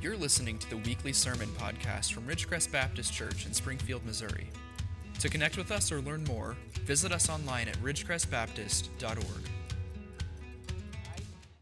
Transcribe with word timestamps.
You're 0.00 0.16
listening 0.16 0.58
to 0.58 0.70
the 0.70 0.76
weekly 0.76 1.12
sermon 1.12 1.48
podcast 1.58 2.12
from 2.12 2.24
Ridgecrest 2.24 2.70
Baptist 2.70 3.12
Church 3.12 3.46
in 3.46 3.52
Springfield, 3.52 4.06
Missouri. 4.06 4.48
To 5.18 5.28
connect 5.28 5.56
with 5.56 5.72
us 5.72 5.90
or 5.90 6.00
learn 6.00 6.22
more, 6.22 6.56
visit 6.84 7.10
us 7.10 7.28
online 7.28 7.66
at 7.66 7.74
ridgecrestbaptist.org. 7.78 9.50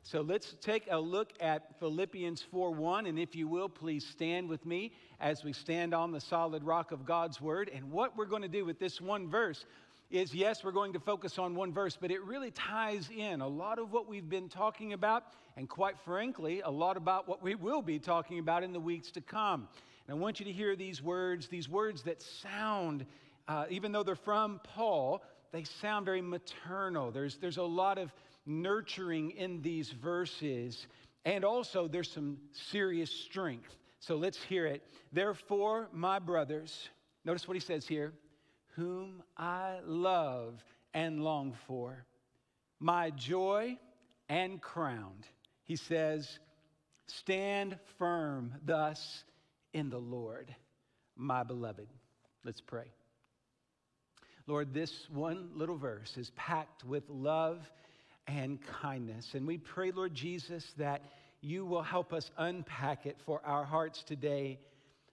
So 0.02 0.20
let's 0.20 0.52
take 0.60 0.86
a 0.90 1.00
look 1.00 1.32
at 1.40 1.80
Philippians 1.80 2.42
4 2.42 2.72
1. 2.72 3.06
And 3.06 3.18
if 3.18 3.34
you 3.34 3.48
will, 3.48 3.70
please 3.70 4.06
stand 4.06 4.50
with 4.50 4.66
me 4.66 4.92
as 5.18 5.42
we 5.42 5.54
stand 5.54 5.94
on 5.94 6.12
the 6.12 6.20
solid 6.20 6.62
rock 6.62 6.92
of 6.92 7.06
God's 7.06 7.40
word. 7.40 7.70
And 7.74 7.90
what 7.90 8.18
we're 8.18 8.26
going 8.26 8.42
to 8.42 8.48
do 8.48 8.66
with 8.66 8.78
this 8.78 9.00
one 9.00 9.30
verse 9.30 9.64
is 10.10 10.32
yes, 10.34 10.62
we're 10.62 10.72
going 10.72 10.92
to 10.92 11.00
focus 11.00 11.38
on 11.38 11.54
one 11.54 11.72
verse, 11.72 11.98
but 12.00 12.10
it 12.10 12.22
really 12.22 12.50
ties 12.52 13.10
in 13.14 13.40
a 13.40 13.48
lot 13.48 13.78
of 13.78 13.92
what 13.92 14.08
we've 14.08 14.28
been 14.28 14.48
talking 14.48 14.92
about, 14.92 15.24
and 15.56 15.68
quite 15.68 15.98
frankly, 16.04 16.60
a 16.60 16.70
lot 16.70 16.96
about 16.96 17.26
what 17.26 17.42
we 17.42 17.54
will 17.54 17.82
be 17.82 17.98
talking 17.98 18.38
about 18.38 18.62
in 18.62 18.72
the 18.72 18.80
weeks 18.80 19.10
to 19.10 19.20
come. 19.20 19.68
And 20.06 20.16
I 20.16 20.20
want 20.20 20.38
you 20.38 20.46
to 20.46 20.52
hear 20.52 20.76
these 20.76 21.02
words, 21.02 21.48
these 21.48 21.68
words 21.68 22.02
that 22.02 22.22
sound, 22.22 23.04
uh, 23.48 23.64
even 23.68 23.90
though 23.90 24.04
they're 24.04 24.14
from 24.14 24.60
Paul, 24.62 25.24
they 25.50 25.64
sound 25.64 26.04
very 26.04 26.22
maternal. 26.22 27.10
There's, 27.10 27.36
there's 27.38 27.56
a 27.56 27.62
lot 27.62 27.98
of 27.98 28.12
nurturing 28.46 29.32
in 29.32 29.60
these 29.60 29.90
verses, 29.90 30.86
and 31.24 31.44
also 31.44 31.88
there's 31.88 32.10
some 32.10 32.38
serious 32.52 33.10
strength. 33.10 33.74
So 33.98 34.14
let's 34.14 34.40
hear 34.40 34.66
it. 34.66 34.84
Therefore, 35.12 35.88
my 35.92 36.20
brothers, 36.20 36.90
notice 37.24 37.48
what 37.48 37.54
he 37.54 37.60
says 37.60 37.88
here 37.88 38.12
whom 38.76 39.22
I 39.36 39.78
love 39.84 40.62
and 40.92 41.24
long 41.24 41.56
for, 41.66 42.04
my 42.78 43.10
joy 43.10 43.78
and 44.28 44.60
crown. 44.60 45.24
He 45.64 45.76
says, 45.76 46.38
Stand 47.06 47.78
firm 47.98 48.54
thus 48.64 49.24
in 49.72 49.90
the 49.90 49.98
Lord, 49.98 50.54
my 51.16 51.42
beloved. 51.42 51.88
Let's 52.44 52.60
pray. 52.60 52.92
Lord, 54.46 54.74
this 54.74 54.92
one 55.10 55.50
little 55.54 55.76
verse 55.76 56.16
is 56.16 56.30
packed 56.36 56.84
with 56.84 57.04
love 57.08 57.58
and 58.26 58.60
kindness. 58.80 59.30
And 59.34 59.46
we 59.46 59.58
pray, 59.58 59.90
Lord 59.90 60.14
Jesus, 60.14 60.64
that 60.76 61.02
you 61.40 61.64
will 61.64 61.82
help 61.82 62.12
us 62.12 62.30
unpack 62.36 63.06
it 63.06 63.16
for 63.24 63.40
our 63.44 63.64
hearts 63.64 64.02
today 64.02 64.58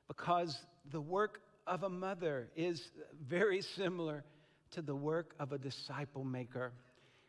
because 0.08 0.58
the 0.92 1.02
work 1.02 1.40
of 1.68 1.84
a 1.84 1.90
mother 1.90 2.50
is 2.56 2.92
very 3.22 3.62
similar 3.62 4.24
to 4.72 4.82
the 4.82 4.96
work 4.96 5.36
of 5.40 5.52
a 5.52 5.58
disciple 5.58 6.24
maker. 6.24 6.74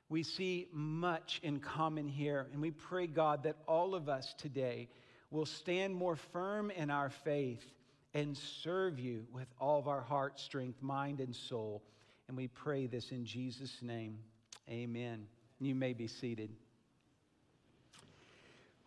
We 0.08 0.22
see 0.22 0.68
much 0.72 1.40
in 1.42 1.60
common 1.60 2.08
here, 2.08 2.46
and 2.52 2.60
we 2.60 2.70
pray, 2.70 3.06
God, 3.06 3.44
that 3.44 3.56
all 3.66 3.94
of 3.94 4.08
us 4.08 4.34
today 4.38 4.88
will 5.30 5.46
stand 5.46 5.94
more 5.94 6.16
firm 6.16 6.70
in 6.70 6.90
our 6.90 7.10
faith 7.10 7.64
and 8.12 8.36
serve 8.36 9.00
you 9.00 9.26
with 9.32 9.48
all 9.60 9.78
of 9.78 9.88
our 9.88 10.02
heart, 10.02 10.38
strength, 10.38 10.80
mind, 10.80 11.20
and 11.20 11.34
soul. 11.34 11.82
And 12.28 12.36
we 12.36 12.48
pray 12.48 12.86
this 12.86 13.10
in 13.10 13.24
Jesus' 13.24 13.82
name. 13.82 14.18
Amen. 14.68 15.26
You 15.60 15.74
may 15.74 15.92
be 15.92 16.06
seated. 16.06 16.50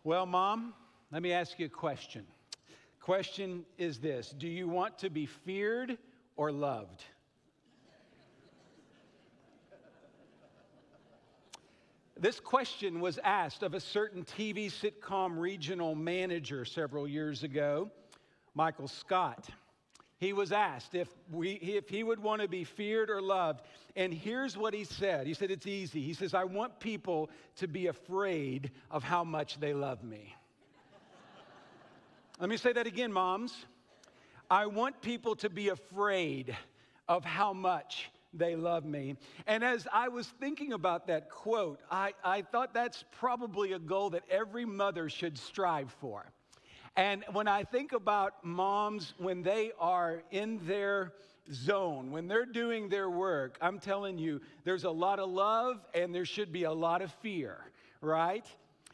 Well, 0.02 0.26
Mom, 0.26 0.72
let 1.12 1.22
me 1.22 1.32
ask 1.32 1.58
you 1.58 1.66
a 1.66 1.68
question. 1.68 2.24
Question 3.08 3.64
is 3.78 4.00
this 4.00 4.34
Do 4.36 4.46
you 4.46 4.68
want 4.68 4.98
to 4.98 5.08
be 5.08 5.24
feared 5.24 5.96
or 6.36 6.52
loved? 6.52 7.02
This 12.20 12.38
question 12.38 13.00
was 13.00 13.18
asked 13.24 13.62
of 13.62 13.72
a 13.72 13.80
certain 13.80 14.26
TV 14.26 14.70
sitcom 14.70 15.38
regional 15.38 15.94
manager 15.94 16.66
several 16.66 17.08
years 17.08 17.44
ago, 17.44 17.90
Michael 18.54 18.88
Scott. 18.88 19.48
He 20.18 20.34
was 20.34 20.52
asked 20.52 20.94
if, 20.94 21.08
we, 21.30 21.52
if 21.52 21.88
he 21.88 22.02
would 22.02 22.20
want 22.20 22.42
to 22.42 22.48
be 22.48 22.64
feared 22.64 23.08
or 23.08 23.22
loved. 23.22 23.62
And 23.96 24.12
here's 24.12 24.54
what 24.54 24.74
he 24.74 24.84
said 24.84 25.26
He 25.26 25.32
said, 25.32 25.50
It's 25.50 25.66
easy. 25.66 26.02
He 26.02 26.12
says, 26.12 26.34
I 26.34 26.44
want 26.44 26.78
people 26.78 27.30
to 27.56 27.68
be 27.68 27.86
afraid 27.86 28.70
of 28.90 29.02
how 29.02 29.24
much 29.24 29.58
they 29.60 29.72
love 29.72 30.04
me. 30.04 30.34
Let 32.40 32.48
me 32.48 32.56
say 32.56 32.72
that 32.72 32.86
again, 32.86 33.12
moms. 33.12 33.52
I 34.48 34.66
want 34.66 35.02
people 35.02 35.34
to 35.36 35.50
be 35.50 35.70
afraid 35.70 36.56
of 37.08 37.24
how 37.24 37.52
much 37.52 38.10
they 38.32 38.54
love 38.54 38.84
me. 38.84 39.16
And 39.48 39.64
as 39.64 39.88
I 39.92 40.06
was 40.06 40.28
thinking 40.38 40.72
about 40.72 41.08
that 41.08 41.30
quote, 41.30 41.80
I, 41.90 42.12
I 42.22 42.42
thought 42.42 42.72
that's 42.72 43.04
probably 43.18 43.72
a 43.72 43.78
goal 43.80 44.10
that 44.10 44.22
every 44.30 44.64
mother 44.64 45.08
should 45.08 45.36
strive 45.36 45.90
for. 46.00 46.26
And 46.94 47.24
when 47.32 47.48
I 47.48 47.64
think 47.64 47.92
about 47.92 48.44
moms, 48.44 49.14
when 49.18 49.42
they 49.42 49.72
are 49.80 50.22
in 50.30 50.60
their 50.64 51.14
zone, 51.52 52.12
when 52.12 52.28
they're 52.28 52.46
doing 52.46 52.88
their 52.88 53.10
work, 53.10 53.58
I'm 53.60 53.80
telling 53.80 54.16
you, 54.16 54.40
there's 54.62 54.84
a 54.84 54.90
lot 54.90 55.18
of 55.18 55.28
love 55.28 55.84
and 55.92 56.14
there 56.14 56.24
should 56.24 56.52
be 56.52 56.62
a 56.64 56.72
lot 56.72 57.02
of 57.02 57.10
fear, 57.14 57.58
right? 58.00 58.46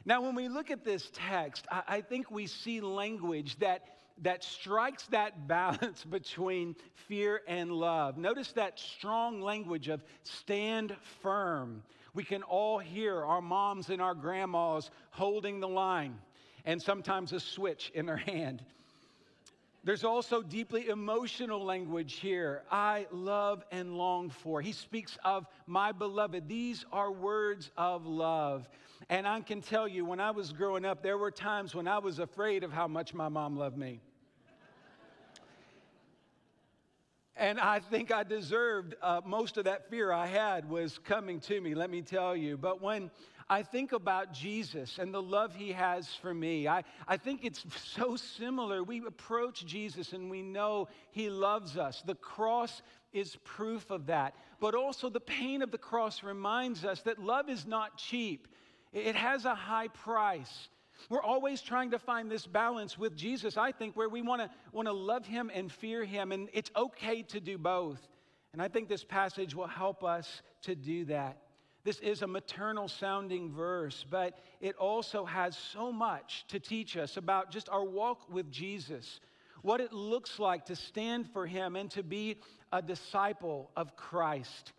Now, 0.06 0.22
when 0.22 0.34
we 0.34 0.48
look 0.48 0.70
at 0.70 0.84
this 0.84 1.10
text, 1.12 1.66
I, 1.70 1.82
I 1.88 2.00
think 2.00 2.30
we 2.30 2.46
see 2.46 2.80
language 2.80 3.58
that, 3.60 3.84
that 4.22 4.44
strikes 4.44 5.06
that 5.08 5.48
balance 5.48 6.04
between 6.04 6.76
fear 7.08 7.40
and 7.48 7.72
love. 7.72 8.18
Notice 8.18 8.52
that 8.52 8.78
strong 8.78 9.40
language 9.40 9.88
of 9.88 10.02
stand 10.22 10.94
firm. 11.22 11.82
We 12.14 12.24
can 12.24 12.42
all 12.42 12.78
hear 12.78 13.24
our 13.24 13.42
moms 13.42 13.90
and 13.90 14.00
our 14.00 14.14
grandmas 14.14 14.90
holding 15.10 15.60
the 15.60 15.68
line 15.68 16.18
and 16.64 16.80
sometimes 16.80 17.32
a 17.32 17.40
switch 17.40 17.90
in 17.94 18.06
their 18.06 18.16
hand. 18.16 18.62
There's 19.84 20.02
also 20.02 20.40
deeply 20.40 20.88
emotional 20.88 21.62
language 21.62 22.14
here. 22.14 22.62
I 22.70 23.06
love 23.12 23.62
and 23.70 23.98
long 23.98 24.30
for. 24.30 24.62
He 24.62 24.72
speaks 24.72 25.18
of 25.24 25.46
my 25.66 25.92
beloved. 25.92 26.48
These 26.48 26.86
are 26.90 27.12
words 27.12 27.70
of 27.76 28.06
love. 28.06 28.66
And 29.10 29.28
I 29.28 29.40
can 29.42 29.60
tell 29.60 29.86
you, 29.86 30.06
when 30.06 30.20
I 30.20 30.30
was 30.30 30.52
growing 30.52 30.86
up, 30.86 31.02
there 31.02 31.18
were 31.18 31.30
times 31.30 31.74
when 31.74 31.86
I 31.86 31.98
was 31.98 32.18
afraid 32.18 32.64
of 32.64 32.72
how 32.72 32.88
much 32.88 33.12
my 33.12 33.28
mom 33.28 33.58
loved 33.58 33.76
me. 33.76 34.00
And 37.36 37.58
I 37.58 37.80
think 37.80 38.12
I 38.12 38.22
deserved 38.22 38.94
uh, 39.02 39.20
most 39.24 39.56
of 39.56 39.64
that 39.64 39.90
fear 39.90 40.12
I 40.12 40.26
had 40.26 40.68
was 40.68 40.98
coming 40.98 41.40
to 41.40 41.60
me, 41.60 41.74
let 41.74 41.90
me 41.90 42.02
tell 42.02 42.36
you. 42.36 42.56
But 42.56 42.80
when 42.80 43.10
I 43.48 43.62
think 43.62 43.92
about 43.92 44.32
Jesus 44.32 44.98
and 44.98 45.12
the 45.12 45.22
love 45.22 45.54
he 45.54 45.72
has 45.72 46.14
for 46.14 46.32
me. 46.32 46.66
I, 46.66 46.82
I 47.06 47.16
think 47.16 47.44
it's 47.44 47.64
so 47.94 48.16
similar. 48.16 48.82
We 48.82 49.04
approach 49.06 49.66
Jesus 49.66 50.12
and 50.12 50.30
we 50.30 50.42
know 50.42 50.88
he 51.10 51.28
loves 51.28 51.76
us. 51.76 52.02
The 52.06 52.14
cross 52.14 52.82
is 53.12 53.36
proof 53.44 53.90
of 53.90 54.06
that. 54.06 54.34
But 54.60 54.74
also, 54.74 55.10
the 55.10 55.20
pain 55.20 55.60
of 55.62 55.70
the 55.70 55.78
cross 55.78 56.22
reminds 56.22 56.84
us 56.84 57.02
that 57.02 57.18
love 57.18 57.50
is 57.50 57.66
not 57.66 57.98
cheap. 57.98 58.48
It 58.92 59.14
has 59.14 59.44
a 59.44 59.54
high 59.54 59.88
price. 59.88 60.68
We're 61.08 61.22
always 61.22 61.60
trying 61.60 61.90
to 61.90 61.98
find 61.98 62.30
this 62.30 62.46
balance 62.46 62.98
with 62.98 63.16
Jesus, 63.16 63.56
I 63.56 63.72
think, 63.72 63.96
where 63.96 64.08
we 64.08 64.22
want 64.22 64.42
to 64.42 64.50
want 64.72 64.86
to 64.86 64.92
love 64.92 65.26
him 65.26 65.50
and 65.52 65.70
fear 65.70 66.04
him, 66.04 66.32
and 66.32 66.48
it's 66.52 66.70
okay 66.76 67.22
to 67.22 67.40
do 67.40 67.58
both. 67.58 68.00
And 68.52 68.62
I 68.62 68.68
think 68.68 68.88
this 68.88 69.04
passage 69.04 69.54
will 69.54 69.66
help 69.66 70.04
us 70.04 70.42
to 70.62 70.74
do 70.74 71.04
that. 71.06 71.38
This 71.84 71.98
is 71.98 72.22
a 72.22 72.26
maternal 72.26 72.88
sounding 72.88 73.52
verse, 73.52 74.06
but 74.08 74.38
it 74.60 74.74
also 74.76 75.26
has 75.26 75.56
so 75.56 75.92
much 75.92 76.46
to 76.48 76.58
teach 76.58 76.96
us 76.96 77.18
about 77.18 77.50
just 77.50 77.68
our 77.68 77.84
walk 77.84 78.32
with 78.32 78.50
Jesus, 78.50 79.20
what 79.60 79.82
it 79.82 79.92
looks 79.92 80.38
like 80.38 80.64
to 80.66 80.76
stand 80.76 81.28
for 81.30 81.46
him 81.46 81.76
and 81.76 81.90
to 81.90 82.02
be 82.02 82.36
a 82.72 82.80
disciple 82.80 83.70
of 83.76 83.96
Christ. 83.96 84.72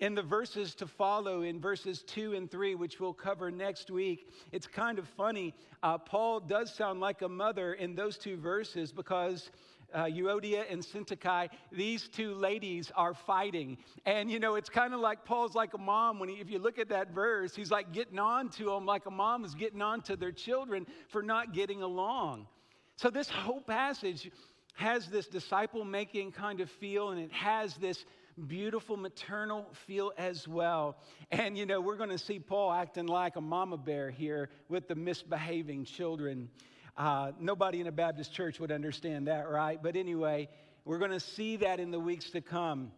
In 0.00 0.14
the 0.14 0.22
verses 0.22 0.74
to 0.76 0.86
follow, 0.86 1.42
in 1.42 1.60
verses 1.60 2.02
two 2.02 2.32
and 2.34 2.50
three, 2.50 2.74
which 2.74 2.98
we'll 2.98 3.12
cover 3.12 3.50
next 3.50 3.90
week, 3.90 4.28
it's 4.50 4.66
kind 4.66 4.98
of 4.98 5.08
funny. 5.16 5.54
Uh, 5.82 5.98
Paul 5.98 6.40
does 6.40 6.74
sound 6.74 7.00
like 7.00 7.22
a 7.22 7.28
mother 7.28 7.74
in 7.74 7.94
those 7.94 8.18
two 8.18 8.36
verses 8.36 8.90
because 8.90 9.50
uh, 9.94 10.06
Euodia 10.06 10.64
and 10.68 10.82
Syntyche, 10.82 11.48
these 11.70 12.08
two 12.08 12.34
ladies 12.34 12.90
are 12.96 13.14
fighting. 13.14 13.78
And 14.04 14.30
you 14.30 14.40
know, 14.40 14.56
it's 14.56 14.68
kind 14.68 14.92
of 14.94 15.00
like 15.00 15.24
Paul's 15.24 15.54
like 15.54 15.74
a 15.74 15.78
mom 15.78 16.18
when 16.18 16.28
he, 16.28 16.36
if 16.36 16.50
you 16.50 16.58
look 16.58 16.80
at 16.80 16.88
that 16.88 17.12
verse, 17.12 17.54
he's 17.54 17.70
like 17.70 17.92
getting 17.92 18.18
on 18.18 18.48
to 18.50 18.64
them 18.64 18.86
like 18.86 19.06
a 19.06 19.12
mom 19.12 19.44
is 19.44 19.54
getting 19.54 19.80
on 19.80 20.02
to 20.02 20.16
their 20.16 20.32
children 20.32 20.86
for 21.08 21.22
not 21.22 21.54
getting 21.54 21.82
along. 21.82 22.48
So 22.96 23.10
this 23.10 23.28
whole 23.28 23.60
passage 23.60 24.28
has 24.74 25.06
this 25.06 25.28
disciple 25.28 25.84
making 25.84 26.32
kind 26.32 26.60
of 26.60 26.68
feel, 26.68 27.10
and 27.10 27.20
it 27.20 27.32
has 27.32 27.76
this 27.76 28.04
beautiful 28.46 28.96
maternal 28.96 29.66
feel 29.86 30.12
as 30.18 30.46
well. 30.48 30.96
And 31.30 31.56
you 31.56 31.66
know, 31.66 31.80
we're 31.80 31.96
going 31.96 32.10
to 32.10 32.18
see 32.18 32.38
Paul 32.38 32.72
acting 32.72 33.06
like 33.06 33.36
a 33.36 33.40
mama 33.40 33.76
bear 33.76 34.10
here 34.10 34.50
with 34.68 34.88
the 34.88 34.94
misbehaving 34.94 35.84
children. 35.84 36.48
Uh, 36.96 37.32
nobody 37.40 37.80
in 37.80 37.86
a 37.86 37.92
Baptist 37.92 38.32
church 38.32 38.60
would 38.60 38.72
understand 38.72 39.28
that, 39.28 39.48
right? 39.48 39.82
But 39.82 39.96
anyway, 39.96 40.48
we're 40.84 40.98
going 40.98 41.10
to 41.10 41.20
see 41.20 41.56
that 41.56 41.80
in 41.80 41.90
the 41.90 41.98
weeks 41.98 42.30
to 42.30 42.40
come. 42.40 42.92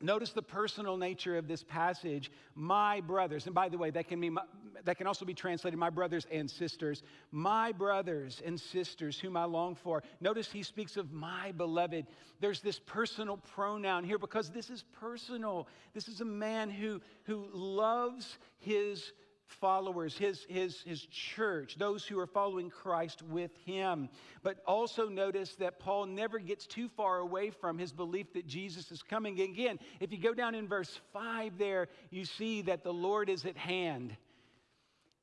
Notice 0.00 0.32
the 0.32 0.42
personal 0.42 0.96
nature 0.96 1.36
of 1.36 1.48
this 1.48 1.62
passage, 1.62 2.30
my 2.54 3.00
brothers. 3.00 3.46
And 3.46 3.54
by 3.54 3.68
the 3.68 3.78
way, 3.78 3.90
that 3.90 4.08
can, 4.08 4.32
my, 4.32 4.42
that 4.84 4.98
can 4.98 5.06
also 5.06 5.24
be 5.24 5.34
translated 5.34 5.78
my 5.78 5.90
brothers 5.90 6.26
and 6.30 6.50
sisters. 6.50 7.02
My 7.30 7.72
brothers 7.72 8.42
and 8.44 8.60
sisters 8.60 9.18
whom 9.18 9.36
I 9.36 9.44
long 9.44 9.74
for. 9.74 10.02
Notice 10.20 10.50
he 10.50 10.62
speaks 10.62 10.96
of 10.96 11.12
my 11.12 11.52
beloved. 11.52 12.06
There's 12.40 12.60
this 12.60 12.78
personal 12.78 13.38
pronoun 13.54 14.04
here 14.04 14.18
because 14.18 14.50
this 14.50 14.70
is 14.70 14.84
personal. 14.92 15.68
This 15.94 16.08
is 16.08 16.20
a 16.20 16.26
man 16.26 16.70
who, 16.70 17.00
who 17.24 17.48
loves 17.52 18.38
his 18.58 19.12
followers, 19.46 20.16
his, 20.16 20.44
his, 20.48 20.80
his 20.82 21.02
church, 21.06 21.76
those 21.76 22.04
who 22.04 22.18
are 22.18 22.26
following 22.26 22.70
Christ 22.70 23.22
with 23.22 23.50
him. 23.64 24.08
But 24.42 24.58
also 24.66 25.08
notice 25.08 25.54
that 25.56 25.78
Paul 25.78 26.06
never 26.06 26.38
gets 26.38 26.66
too 26.66 26.88
far 26.96 27.18
away 27.18 27.50
from 27.50 27.78
his 27.78 27.92
belief 27.92 28.32
that 28.34 28.46
Jesus 28.46 28.90
is 28.90 29.02
coming. 29.02 29.40
Again, 29.40 29.78
if 30.00 30.12
you 30.12 30.18
go 30.18 30.34
down 30.34 30.54
in 30.54 30.68
verse 30.68 31.00
5 31.12 31.58
there, 31.58 31.88
you 32.10 32.24
see 32.24 32.62
that 32.62 32.84
the 32.84 32.92
Lord 32.92 33.28
is 33.28 33.44
at 33.44 33.56
hand. 33.56 34.16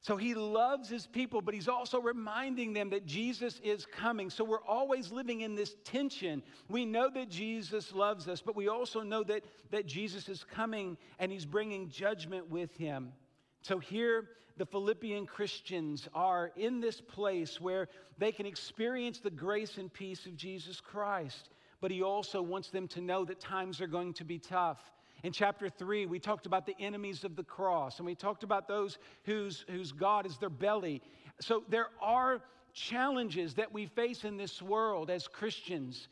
So 0.04 0.18
he 0.18 0.34
loves 0.34 0.90
his 0.90 1.06
people, 1.06 1.44
but 1.44 1.54
he's 1.54 1.68
also 1.68 2.02
reminding 2.02 2.74
them 2.74 2.90
that 2.90 3.06
Jesus 3.06 3.62
is 3.64 3.86
coming. 3.86 4.32
So 4.32 4.44
we're 4.44 4.66
always 4.66 5.12
living 5.12 5.42
in 5.42 5.54
this 5.54 5.76
tension. 5.84 6.42
We 6.68 6.86
know 6.86 7.08
that 7.14 7.30
Jesus 7.30 7.94
loves 7.94 8.28
us, 8.28 8.42
but 8.42 8.56
we 8.56 8.68
also 8.68 9.02
know 9.02 9.24
that, 9.24 9.44
that 9.70 9.86
Jesus 9.86 10.28
is 10.28 10.44
coming 10.44 10.98
and 11.20 11.32
he's 11.32 11.46
bringing 11.46 11.90
judgment 11.90 12.50
with 12.50 12.76
him. 12.78 13.14
So 13.62 13.80
here, 13.80 14.30
the 14.58 14.66
Philippian 14.66 15.26
Christians 15.26 16.08
are 16.14 16.52
in 16.56 16.82
this 16.82 17.00
place 17.00 17.62
where 17.62 17.88
they 18.18 18.32
can 18.32 18.46
experience 18.46 19.20
the 19.20 19.32
grace 19.32 19.78
and 19.78 19.92
peace 19.92 20.26
of 20.26 20.36
Jesus 20.36 20.82
Christ. 20.82 21.50
But 21.80 21.92
he 21.92 22.04
also 22.04 22.42
wants 22.42 22.70
them 22.70 22.88
to 22.90 23.02
know 23.02 23.26
that 23.26 23.40
times 23.40 23.82
are 23.82 23.88
going 23.88 24.14
to 24.14 24.24
be 24.24 24.38
tough. 24.38 24.80
In 25.24 25.32
chapter 25.32 25.70
3, 25.70 26.08
we 26.08 26.20
talked 26.20 26.46
about 26.46 26.66
the 26.66 26.76
enemies 26.80 27.24
of 27.24 27.36
the 27.36 27.44
cross, 27.44 27.98
and 27.98 28.06
we 28.06 28.16
talked 28.16 28.44
about 28.44 28.68
those 28.68 28.98
whose, 29.24 29.66
whose 29.70 29.92
God 29.92 30.26
is 30.26 30.38
their 30.38 30.50
belly. 30.50 31.02
So 31.40 31.64
there 31.70 31.90
are 32.02 32.42
challenges 32.74 33.54
that 33.56 33.72
we 33.72 33.86
face 33.86 34.24
in 34.24 34.38
this 34.38 34.62
world 34.62 35.10
as 35.10 35.28
Christians. 35.28 36.08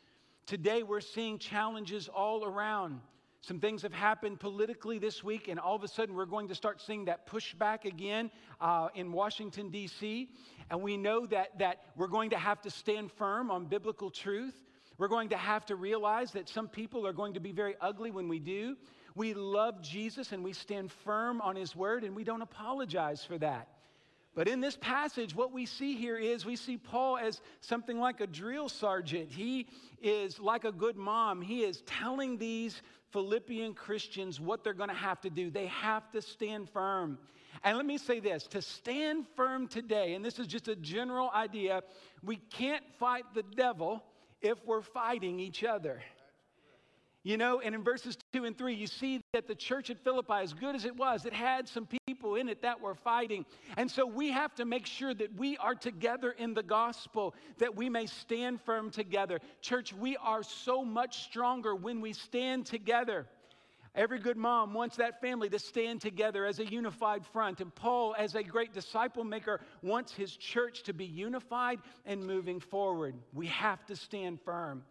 Today, 0.46 0.84
we're 0.84 1.02
seeing 1.02 1.40
challenges 1.40 2.08
all 2.08 2.44
around. 2.44 3.02
Some 3.42 3.60
things 3.60 3.84
have 3.84 3.94
happened 3.94 4.40
politically 4.40 5.00
this 5.00 5.24
week, 5.24 5.48
and 5.48 5.60
all 5.60 5.76
of 5.76 5.84
a 5.84 5.88
sudden 5.88 6.14
we're 6.14 6.26
going 6.26 6.50
to 6.50 6.56
start 6.56 6.82
seeing 6.82 7.06
that 7.06 7.26
pushback 7.26 7.86
again 7.86 8.32
uh, 8.60 8.90
in 8.96 9.14
Washington, 9.14 9.70
D.C. 9.70 10.30
And 10.70 10.82
we 10.82 10.98
know 10.98 11.26
that, 11.28 11.58
that 11.60 11.80
we're 11.96 12.08
going 12.08 12.32
to 12.32 12.38
have 12.38 12.62
to 12.62 12.70
stand 12.70 13.12
firm 13.14 13.50
on 13.50 13.66
biblical 13.66 14.10
truth. 14.10 14.56
We're 14.98 15.08
going 15.08 15.30
to 15.30 15.38
have 15.38 15.66
to 15.68 15.78
realize 15.78 16.32
that 16.34 16.50
some 16.50 16.68
people 16.68 17.08
are 17.08 17.14
going 17.14 17.36
to 17.36 17.40
be 17.40 17.54
very 17.54 17.76
ugly 17.80 18.12
when 18.12 18.28
we 18.28 18.40
do. 18.40 18.76
We 19.16 19.34
love 19.34 19.82
Jesus 19.82 20.34
and 20.34 20.44
we 20.44 20.52
stand 20.52 20.92
firm 20.92 21.40
on 21.40 21.56
his 21.56 21.74
word, 21.74 22.04
and 22.04 22.16
we 22.16 22.26
don't 22.26 22.42
apologize 22.42 23.24
for 23.24 23.38
that. 23.38 23.70
But 24.36 24.48
in 24.48 24.62
this 24.62 24.78
passage, 24.78 25.36
what 25.36 25.52
we 25.52 25.66
see 25.66 25.96
here 25.96 26.16
is 26.16 26.46
we 26.46 26.56
see 26.56 26.78
Paul 26.78 27.18
as 27.18 27.42
something 27.62 28.00
like 28.00 28.22
a 28.22 28.28
drill 28.28 28.70
sergeant. 28.70 29.32
He 29.32 29.68
is 30.02 30.40
like 30.40 30.66
a 30.66 30.72
good 30.72 30.96
mom. 30.96 31.42
He 31.42 31.64
is 31.64 31.82
telling 31.82 32.38
these 32.38 32.82
Philippian 33.12 33.74
Christians 33.74 34.40
what 34.40 34.64
they're 34.64 34.74
going 34.74 34.90
to 34.90 34.96
have 34.96 35.22
to 35.22 35.30
do. 35.30 35.50
They 35.50 35.68
have 35.68 36.12
to 36.12 36.22
stand 36.22 36.70
firm. 36.70 37.18
And 37.64 37.76
let 37.76 37.86
me 37.86 37.98
say 37.98 38.20
this 38.20 38.44
to 38.48 38.62
stand 38.62 39.26
firm 39.36 39.68
today, 39.68 40.14
and 40.14 40.24
this 40.24 40.40
is 40.40 40.48
just 40.48 40.68
a 40.68 40.76
general 40.76 41.32
idea, 41.34 41.82
we 42.24 42.38
can't 42.38 42.84
fight 43.00 43.26
the 43.34 43.44
devil 43.44 44.04
if 44.42 44.58
we're 44.66 44.82
fighting 44.82 45.40
each 45.40 45.64
other. 45.64 46.02
You 47.24 47.36
know, 47.36 47.60
and 47.60 47.76
in 47.76 47.84
verses 47.84 48.18
two 48.32 48.46
and 48.46 48.58
three, 48.58 48.76
you 48.76 48.88
see 48.88 49.22
that 49.34 49.46
the 49.46 49.56
church 49.56 49.90
at 49.90 50.00
Philippi, 50.00 50.36
as 50.42 50.54
good 50.54 50.74
as 50.74 50.86
it 50.86 50.96
was, 50.96 51.26
it 51.26 51.34
had 51.34 51.68
some 51.68 51.86
people 52.08 52.36
in 52.36 52.48
it 52.48 52.62
that 52.62 52.80
were 52.80 52.96
fighting. 52.96 53.46
And 53.76 53.92
so 53.92 54.06
we 54.06 54.32
have 54.32 54.56
to 54.56 54.66
make 54.66 54.86
sure 54.86 55.14
that 55.14 55.38
we 55.38 55.58
are 55.58 55.76
together 55.76 56.32
in 56.32 56.54
the 56.54 56.64
gospel, 56.64 57.36
that 57.58 57.76
we 57.76 57.90
may 57.90 58.06
stand 58.06 58.62
firm 58.62 58.90
together. 58.90 59.40
Church, 59.62 59.92
we 59.94 60.16
are 60.18 60.44
so 60.44 60.86
much 60.86 61.24
stronger 61.24 61.76
when 61.76 62.00
we 62.00 62.14
stand 62.14 62.66
together. 62.66 63.28
Every 63.96 64.20
good 64.20 64.38
mom 64.38 64.74
wants 64.74 64.96
that 64.98 65.20
family 65.20 65.50
to 65.50 65.60
stand 65.60 66.00
together 66.00 66.46
as 66.46 66.60
a 66.60 66.66
unified 66.66 67.26
front. 67.26 67.60
And 67.60 67.74
Paul, 67.76 68.16
as 68.18 68.36
a 68.36 68.44
great 68.44 68.72
disciple 68.72 69.26
maker, 69.26 69.60
wants 69.82 70.14
his 70.14 70.38
church 70.38 70.84
to 70.84 70.94
be 70.94 71.06
unified 71.06 71.80
and 72.06 72.24
moving 72.24 72.62
forward. 72.62 73.16
We 73.34 73.48
have 73.48 73.86
to 73.88 73.98
stand 73.98 74.40
firm. 74.46 74.84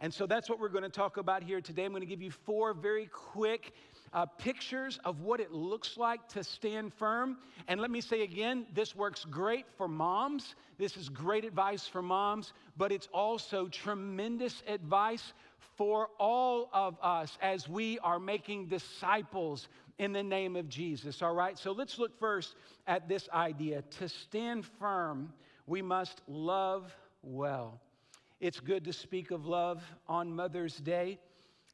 And 0.00 0.12
so 0.12 0.26
that's 0.26 0.48
what 0.48 0.60
we're 0.60 0.68
going 0.68 0.84
to 0.84 0.90
talk 0.90 1.16
about 1.16 1.42
here 1.42 1.60
today. 1.60 1.84
I'm 1.84 1.92
going 1.92 2.00
to 2.00 2.06
give 2.06 2.22
you 2.22 2.30
four 2.30 2.74
very 2.74 3.06
quick 3.06 3.72
uh, 4.12 4.26
pictures 4.26 4.98
of 5.04 5.20
what 5.20 5.40
it 5.40 5.52
looks 5.52 5.96
like 5.96 6.26
to 6.28 6.44
stand 6.44 6.92
firm. 6.94 7.38
And 7.68 7.80
let 7.80 7.90
me 7.90 8.00
say 8.00 8.22
again, 8.22 8.66
this 8.74 8.94
works 8.94 9.24
great 9.24 9.66
for 9.76 9.88
moms. 9.88 10.54
This 10.78 10.96
is 10.96 11.08
great 11.08 11.44
advice 11.44 11.86
for 11.86 12.02
moms, 12.02 12.52
but 12.76 12.92
it's 12.92 13.08
also 13.12 13.68
tremendous 13.68 14.62
advice 14.66 15.32
for 15.76 16.08
all 16.18 16.70
of 16.72 16.96
us 17.02 17.36
as 17.42 17.68
we 17.68 17.98
are 18.00 18.18
making 18.18 18.66
disciples 18.66 19.68
in 19.98 20.12
the 20.12 20.22
name 20.22 20.56
of 20.56 20.68
Jesus. 20.68 21.22
All 21.22 21.34
right, 21.34 21.58
so 21.58 21.72
let's 21.72 21.98
look 21.98 22.18
first 22.18 22.54
at 22.86 23.08
this 23.08 23.28
idea. 23.32 23.82
To 23.98 24.08
stand 24.08 24.66
firm, 24.78 25.32
we 25.66 25.82
must 25.82 26.20
love 26.26 26.94
well. 27.22 27.80
It's 28.38 28.60
good 28.60 28.84
to 28.84 28.92
speak 28.92 29.30
of 29.30 29.46
love 29.46 29.82
on 30.06 30.34
Mother's 30.34 30.76
Day. 30.76 31.18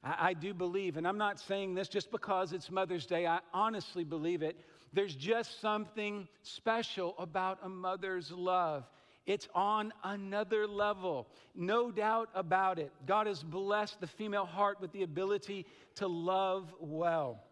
I, 0.05 0.29
I, 0.29 0.35
do 0.35 0.55
believe, 0.55 0.97
and 0.97 1.09
I'm 1.09 1.19
not 1.19 1.41
saying 1.41 1.75
this 1.75 1.89
just 1.89 2.13
because 2.13 2.53
it's 2.53 2.71
Mother's 2.71 3.05
Day, 3.05 3.27
I 3.27 3.41
honestly 3.53 4.05
believe 4.05 4.43
it. 4.43 4.61
There's 4.93 5.17
just 5.17 5.61
something 5.61 6.29
special 6.43 7.17
about 7.19 7.59
a 7.65 7.69
mother's 7.69 8.31
love. 8.31 8.85
It's 9.27 9.49
on 9.55 9.93
another 10.05 10.67
level, 10.67 11.29
no 11.55 11.91
doubt 11.91 12.29
about 12.35 12.79
it. 12.79 12.93
God 13.07 13.27
has 13.27 13.43
blessed 13.43 14.01
the 14.01 14.07
female 14.07 14.47
heart 14.47 14.81
with 14.81 14.93
the 14.93 15.03
ability 15.03 15.67
to 15.97 16.07
love 16.07 16.73
well, 16.81 17.43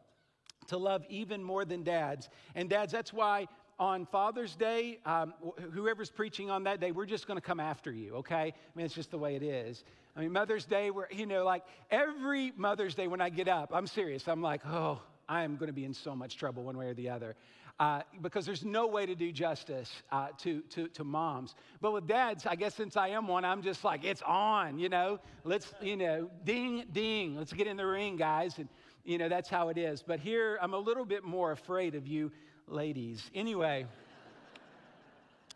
to 0.69 0.79
love 0.79 1.05
even 1.09 1.43
more 1.43 1.65
than 1.65 1.83
dads. 1.83 2.29
And 2.55 2.69
dads, 2.69 2.93
that's 2.93 3.13
why 3.13 3.47
on 3.81 4.05
Father's 4.05 4.55
Day, 4.55 4.99
um, 5.07 5.33
whoever's 5.73 6.11
preaching 6.11 6.51
on 6.51 6.65
that 6.65 6.81
day, 6.81 6.93
we're 6.93 7.07
just 7.07 7.27
going 7.27 7.39
to 7.39 7.43
come 7.43 7.59
after 7.59 7.91
you, 7.91 8.17
okay? 8.17 8.53
I 8.55 8.55
mean, 8.77 8.85
it's 8.85 8.95
just 8.95 9.11
the 9.11 9.19
way 9.19 9.37
it 9.37 9.43
is. 9.43 9.83
I 10.15 10.21
mean, 10.21 10.33
Mother's 10.33 10.67
Day, 10.67 10.91
we're, 10.91 11.07
you 11.11 11.25
know, 11.25 11.45
like 11.45 11.65
every 11.91 12.53
Mother's 12.57 12.95
Day 12.95 13.09
when 13.09 13.23
I 13.23 13.31
get 13.31 13.49
up, 13.49 13.71
I'm 13.73 13.87
serious. 13.87 14.29
I'm 14.29 14.43
like, 14.43 14.61
oh, 14.67 15.01
I 15.27 15.45
am 15.45 15.57
going 15.57 15.69
to 15.69 15.73
be 15.73 15.87
in 15.87 15.95
so 15.95 16.15
much 16.15 16.37
trouble 16.37 16.65
one 16.65 16.77
way 16.77 16.89
or 16.89 16.95
the 16.95 17.09
other. 17.09 17.37
Uh, 17.79 18.03
because 18.21 18.45
there's 18.45 18.67
no 18.67 18.87
way 18.87 19.07
to 19.07 19.15
do 19.15 19.33
justice 19.33 19.91
uh, 20.13 20.29
to, 20.37 20.61
to, 20.69 20.87
to 20.89 21.03
moms. 21.03 21.55
But 21.81 21.95
with 21.95 22.07
dads, 22.07 22.45
I 22.45 22.57
guess 22.57 22.75
since 22.75 22.99
I 22.99 23.09
am 23.09 23.27
one, 23.27 23.47
I'm 23.47 23.63
just 23.63 23.83
like, 23.83 24.05
it's 24.05 24.21
on, 24.21 24.79
you 24.79 24.91
know? 24.91 25.21
Let's, 25.45 25.73
you 25.81 25.97
know, 25.97 26.29
ding, 26.45 26.85
ding, 26.93 27.35
let's 27.39 27.55
get 27.55 27.67
in 27.67 27.79
the 27.79 27.87
ring, 27.87 28.19
guys. 28.19 28.59
And, 28.59 28.69
you 29.05 29.17
know, 29.17 29.31
that's 29.31 29.49
how 29.49 29.71
it 29.71 29.79
is. 29.79 30.03
But 30.03 30.21
here, 30.21 30.59
I'm 30.61 30.75
a 30.75 30.79
little 30.79 31.07
bit 31.07 31.25
more 31.25 31.53
afraid 31.53 31.95
of 31.95 32.07
you 32.07 32.31
ladies. 32.71 33.31
Anyway, 33.35 33.87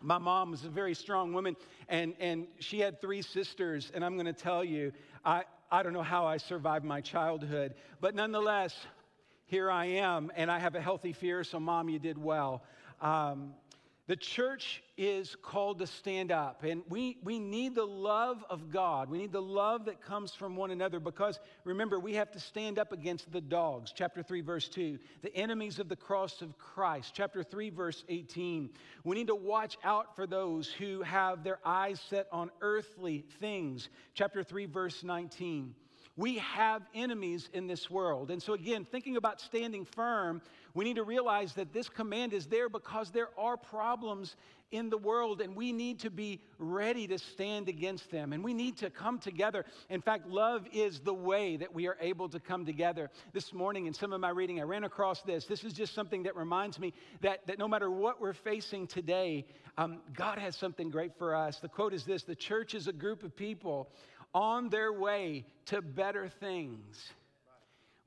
my 0.00 0.18
mom 0.18 0.50
was 0.50 0.64
a 0.64 0.68
very 0.68 0.94
strong 0.94 1.32
woman, 1.32 1.56
and, 1.88 2.14
and 2.18 2.46
she 2.58 2.80
had 2.80 3.00
three 3.00 3.22
sisters. 3.22 3.90
And 3.94 4.04
I'm 4.04 4.14
going 4.14 4.26
to 4.26 4.32
tell 4.32 4.64
you, 4.64 4.92
I, 5.24 5.44
I 5.70 5.82
don't 5.82 5.92
know 5.92 6.02
how 6.02 6.26
I 6.26 6.36
survived 6.36 6.84
my 6.84 7.00
childhood, 7.00 7.74
but 8.00 8.14
nonetheless, 8.14 8.74
here 9.46 9.70
I 9.70 9.86
am, 9.86 10.32
and 10.36 10.50
I 10.50 10.58
have 10.58 10.74
a 10.74 10.80
healthy 10.80 11.12
fear, 11.12 11.44
so 11.44 11.60
mom, 11.60 11.88
you 11.88 11.98
did 11.98 12.18
well. 12.18 12.62
Um, 13.00 13.54
the 14.06 14.16
church 14.16 14.82
is 14.98 15.34
called 15.42 15.78
to 15.78 15.86
stand 15.86 16.30
up, 16.30 16.62
and 16.62 16.82
we, 16.90 17.16
we 17.22 17.38
need 17.38 17.74
the 17.74 17.86
love 17.86 18.44
of 18.50 18.70
God. 18.70 19.08
We 19.08 19.16
need 19.16 19.32
the 19.32 19.40
love 19.40 19.86
that 19.86 20.02
comes 20.02 20.34
from 20.34 20.56
one 20.56 20.70
another 20.70 21.00
because 21.00 21.40
remember, 21.64 21.98
we 21.98 22.14
have 22.14 22.30
to 22.32 22.40
stand 22.40 22.78
up 22.78 22.92
against 22.92 23.32
the 23.32 23.40
dogs. 23.40 23.94
Chapter 23.96 24.22
3, 24.22 24.42
verse 24.42 24.68
2, 24.68 24.98
the 25.22 25.34
enemies 25.34 25.78
of 25.78 25.88
the 25.88 25.96
cross 25.96 26.42
of 26.42 26.58
Christ. 26.58 27.12
Chapter 27.14 27.42
3, 27.42 27.70
verse 27.70 28.04
18. 28.10 28.68
We 29.04 29.16
need 29.16 29.28
to 29.28 29.34
watch 29.34 29.78
out 29.82 30.14
for 30.14 30.26
those 30.26 30.68
who 30.68 31.00
have 31.00 31.42
their 31.42 31.58
eyes 31.64 31.98
set 32.10 32.26
on 32.30 32.50
earthly 32.60 33.24
things. 33.40 33.88
Chapter 34.12 34.42
3, 34.42 34.66
verse 34.66 35.02
19. 35.02 35.74
We 36.16 36.38
have 36.38 36.82
enemies 36.94 37.48
in 37.52 37.66
this 37.66 37.90
world. 37.90 38.30
And 38.30 38.40
so, 38.40 38.52
again, 38.52 38.84
thinking 38.84 39.16
about 39.16 39.40
standing 39.40 39.84
firm, 39.84 40.42
we 40.72 40.84
need 40.84 40.96
to 40.96 41.02
realize 41.02 41.54
that 41.54 41.72
this 41.72 41.88
command 41.88 42.32
is 42.32 42.46
there 42.46 42.68
because 42.68 43.10
there 43.10 43.28
are 43.36 43.56
problems 43.56 44.36
in 44.74 44.90
the 44.90 44.98
world 44.98 45.40
and 45.40 45.54
we 45.54 45.72
need 45.72 46.00
to 46.00 46.10
be 46.10 46.40
ready 46.58 47.06
to 47.06 47.16
stand 47.16 47.68
against 47.68 48.10
them 48.10 48.32
and 48.32 48.42
we 48.42 48.52
need 48.52 48.76
to 48.78 48.90
come 48.90 49.18
together. 49.18 49.64
In 49.88 50.00
fact, 50.00 50.26
love 50.26 50.66
is 50.72 50.98
the 51.00 51.14
way 51.14 51.56
that 51.56 51.72
we 51.72 51.86
are 51.86 51.96
able 52.00 52.28
to 52.28 52.40
come 52.40 52.66
together. 52.66 53.10
This 53.32 53.52
morning, 53.52 53.86
in 53.86 53.94
some 53.94 54.12
of 54.12 54.20
my 54.20 54.30
reading, 54.30 54.60
I 54.60 54.64
ran 54.64 54.82
across 54.82 55.22
this. 55.22 55.44
This 55.44 55.62
is 55.62 55.72
just 55.72 55.94
something 55.94 56.24
that 56.24 56.34
reminds 56.34 56.80
me 56.80 56.92
that, 57.20 57.46
that 57.46 57.58
no 57.58 57.68
matter 57.68 57.88
what 57.88 58.20
we're 58.20 58.32
facing 58.32 58.88
today, 58.88 59.46
um, 59.78 60.00
God 60.12 60.38
has 60.38 60.56
something 60.56 60.90
great 60.90 61.16
for 61.18 61.34
us. 61.34 61.58
The 61.58 61.68
quote 61.68 61.94
is 61.94 62.04
this 62.04 62.24
The 62.24 62.34
church 62.34 62.74
is 62.74 62.88
a 62.88 62.92
group 62.92 63.22
of 63.22 63.36
people 63.36 63.90
on 64.34 64.68
their 64.68 64.92
way 64.92 65.46
to 65.66 65.80
better 65.80 66.28
things. 66.28 67.12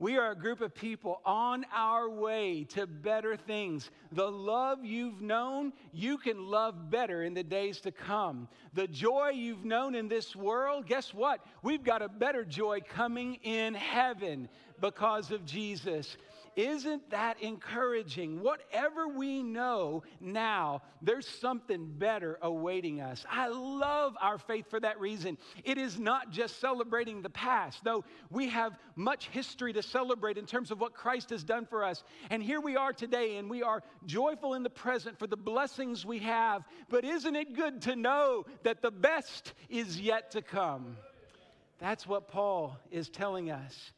We 0.00 0.16
are 0.16 0.30
a 0.30 0.36
group 0.36 0.60
of 0.60 0.76
people 0.76 1.20
on 1.24 1.66
our 1.74 2.08
way 2.08 2.62
to 2.74 2.86
better 2.86 3.36
things. 3.36 3.90
The 4.12 4.30
love 4.30 4.84
you've 4.84 5.20
known, 5.20 5.72
you 5.92 6.18
can 6.18 6.46
love 6.46 6.88
better 6.88 7.24
in 7.24 7.34
the 7.34 7.42
days 7.42 7.80
to 7.80 7.90
come. 7.90 8.46
The 8.74 8.86
joy 8.86 9.30
you've 9.30 9.64
known 9.64 9.96
in 9.96 10.06
this 10.06 10.36
world, 10.36 10.86
guess 10.86 11.12
what? 11.12 11.44
We've 11.64 11.82
got 11.82 12.02
a 12.02 12.08
better 12.08 12.44
joy 12.44 12.78
coming 12.88 13.40
in 13.42 13.74
heaven 13.74 14.48
because 14.80 15.32
of 15.32 15.44
Jesus. 15.44 16.16
Isn't 16.58 17.10
that 17.10 17.40
encouraging? 17.40 18.40
Whatever 18.40 19.06
we 19.06 19.44
know 19.44 20.02
now, 20.18 20.82
there's 21.00 21.24
something 21.24 21.86
better 21.86 22.36
awaiting 22.42 23.00
us. 23.00 23.24
I 23.30 23.46
love 23.46 24.16
our 24.20 24.38
faith 24.38 24.68
for 24.68 24.80
that 24.80 24.98
reason. 24.98 25.38
It 25.62 25.78
is 25.78 26.00
not 26.00 26.32
just 26.32 26.58
celebrating 26.58 27.22
the 27.22 27.30
past, 27.30 27.84
though 27.84 28.02
we 28.28 28.48
have 28.48 28.76
much 28.96 29.28
history 29.28 29.72
to 29.74 29.84
celebrate 29.84 30.36
in 30.36 30.46
terms 30.46 30.72
of 30.72 30.80
what 30.80 30.94
Christ 30.94 31.30
has 31.30 31.44
done 31.44 31.64
for 31.64 31.84
us. 31.84 32.02
And 32.28 32.42
here 32.42 32.60
we 32.60 32.74
are 32.74 32.92
today, 32.92 33.36
and 33.36 33.48
we 33.48 33.62
are 33.62 33.84
joyful 34.04 34.54
in 34.54 34.64
the 34.64 34.68
present 34.68 35.16
for 35.16 35.28
the 35.28 35.36
blessings 35.36 36.04
we 36.04 36.18
have. 36.18 36.64
But 36.88 37.04
isn't 37.04 37.36
it 37.36 37.54
good 37.54 37.82
to 37.82 37.94
know 37.94 38.46
that 38.64 38.82
the 38.82 38.90
best 38.90 39.52
is 39.68 40.00
yet 40.00 40.32
to 40.32 40.42
come? 40.42 40.96
That's 41.78 42.04
what 42.04 42.26
Paul 42.26 42.76
is 42.90 43.08
telling 43.08 43.52
us. 43.52 43.92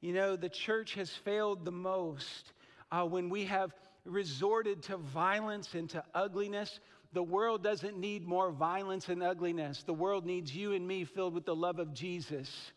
You 0.00 0.12
know, 0.12 0.36
the 0.36 0.48
church 0.48 0.94
has 0.94 1.10
failed 1.10 1.64
the 1.64 1.72
most 1.72 2.52
uh, 2.92 3.04
when 3.04 3.28
we 3.28 3.44
have 3.46 3.74
resorted 4.04 4.82
to 4.84 4.96
violence 4.96 5.74
and 5.74 5.88
to 5.90 6.04
ugliness. 6.14 6.80
The 7.12 7.22
world 7.22 7.62
doesn't 7.62 7.98
need 7.98 8.26
more 8.26 8.50
violence 8.50 9.08
and 9.08 9.22
ugliness. 9.22 9.82
The 9.82 9.94
world 9.94 10.26
needs 10.26 10.54
you 10.54 10.72
and 10.72 10.86
me 10.86 11.04
filled 11.04 11.34
with 11.34 11.46
the 11.46 11.56
love 11.56 11.78
of 11.78 11.94
Jesus. 11.94 12.72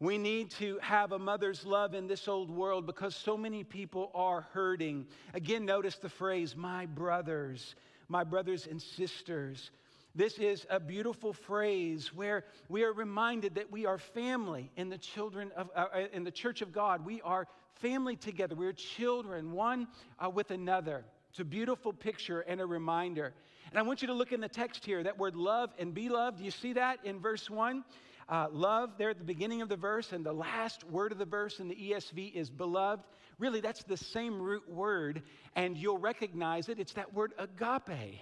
We 0.00 0.18
need 0.18 0.50
to 0.52 0.78
have 0.82 1.12
a 1.12 1.18
mother's 1.18 1.64
love 1.64 1.94
in 1.94 2.06
this 2.06 2.28
old 2.28 2.50
world 2.50 2.86
because 2.86 3.14
so 3.14 3.36
many 3.36 3.64
people 3.64 4.10
are 4.14 4.42
hurting. 4.52 5.06
Again, 5.34 5.64
notice 5.64 5.96
the 5.96 6.08
phrase, 6.08 6.56
my 6.56 6.86
brothers, 6.86 7.74
my 8.08 8.24
brothers 8.24 8.66
and 8.66 8.80
sisters. 8.80 9.70
This 10.16 10.38
is 10.38 10.64
a 10.70 10.78
beautiful 10.78 11.32
phrase 11.32 12.14
where 12.14 12.44
we 12.68 12.84
are 12.84 12.92
reminded 12.92 13.56
that 13.56 13.72
we 13.72 13.84
are 13.84 13.98
family 13.98 14.70
in 14.76 14.88
the 14.88 14.96
children 14.96 15.50
of 15.56 15.70
uh, 15.74 15.86
uh, 15.92 16.06
in 16.12 16.22
the 16.22 16.30
church 16.30 16.62
of 16.62 16.72
God. 16.72 17.04
We 17.04 17.20
are 17.22 17.48
family 17.80 18.14
together. 18.14 18.54
We're 18.54 18.72
children 18.72 19.50
one 19.50 19.88
uh, 20.24 20.30
with 20.30 20.52
another. 20.52 21.04
It's 21.30 21.40
a 21.40 21.44
beautiful 21.44 21.92
picture 21.92 22.42
and 22.42 22.60
a 22.60 22.66
reminder. 22.66 23.34
And 23.70 23.78
I 23.78 23.82
want 23.82 24.02
you 24.02 24.08
to 24.08 24.14
look 24.14 24.30
in 24.30 24.40
the 24.40 24.48
text 24.48 24.84
here. 24.84 25.02
That 25.02 25.18
word 25.18 25.34
love 25.34 25.70
and 25.80 25.92
be 25.92 26.08
loved. 26.08 26.38
Do 26.38 26.44
you 26.44 26.52
see 26.52 26.74
that 26.74 27.00
in 27.04 27.18
verse 27.18 27.50
one? 27.50 27.82
Uh, 28.28 28.46
love 28.52 28.90
there 28.98 29.10
at 29.10 29.18
the 29.18 29.24
beginning 29.24 29.62
of 29.62 29.68
the 29.68 29.76
verse, 29.76 30.12
and 30.12 30.24
the 30.24 30.32
last 30.32 30.84
word 30.84 31.10
of 31.10 31.18
the 31.18 31.24
verse 31.24 31.58
in 31.58 31.66
the 31.66 31.74
ESV 31.74 32.32
is 32.34 32.50
beloved. 32.50 33.04
Really, 33.40 33.60
that's 33.60 33.82
the 33.82 33.96
same 33.96 34.40
root 34.40 34.70
word, 34.70 35.22
and 35.56 35.76
you'll 35.76 35.98
recognize 35.98 36.68
it. 36.68 36.78
It's 36.78 36.92
that 36.92 37.12
word 37.12 37.32
agape. 37.36 38.20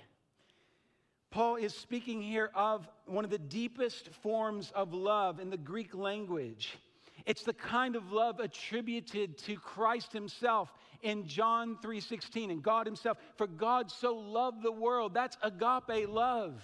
Paul 1.32 1.56
is 1.56 1.74
speaking 1.74 2.20
here 2.20 2.50
of 2.54 2.86
one 3.06 3.24
of 3.24 3.30
the 3.30 3.38
deepest 3.38 4.10
forms 4.22 4.70
of 4.74 4.92
love 4.92 5.40
in 5.40 5.48
the 5.48 5.56
Greek 5.56 5.94
language. 5.94 6.78
It's 7.24 7.42
the 7.42 7.54
kind 7.54 7.96
of 7.96 8.12
love 8.12 8.38
attributed 8.38 9.38
to 9.38 9.56
Christ 9.56 10.12
himself 10.12 10.70
in 11.00 11.26
John 11.26 11.78
3:16 11.82 12.50
and 12.50 12.62
God 12.62 12.84
himself 12.86 13.16
for 13.36 13.46
God 13.46 13.90
so 13.90 14.14
loved 14.14 14.62
the 14.62 14.72
world 14.72 15.14
that's 15.14 15.38
agape 15.42 16.06
love. 16.08 16.62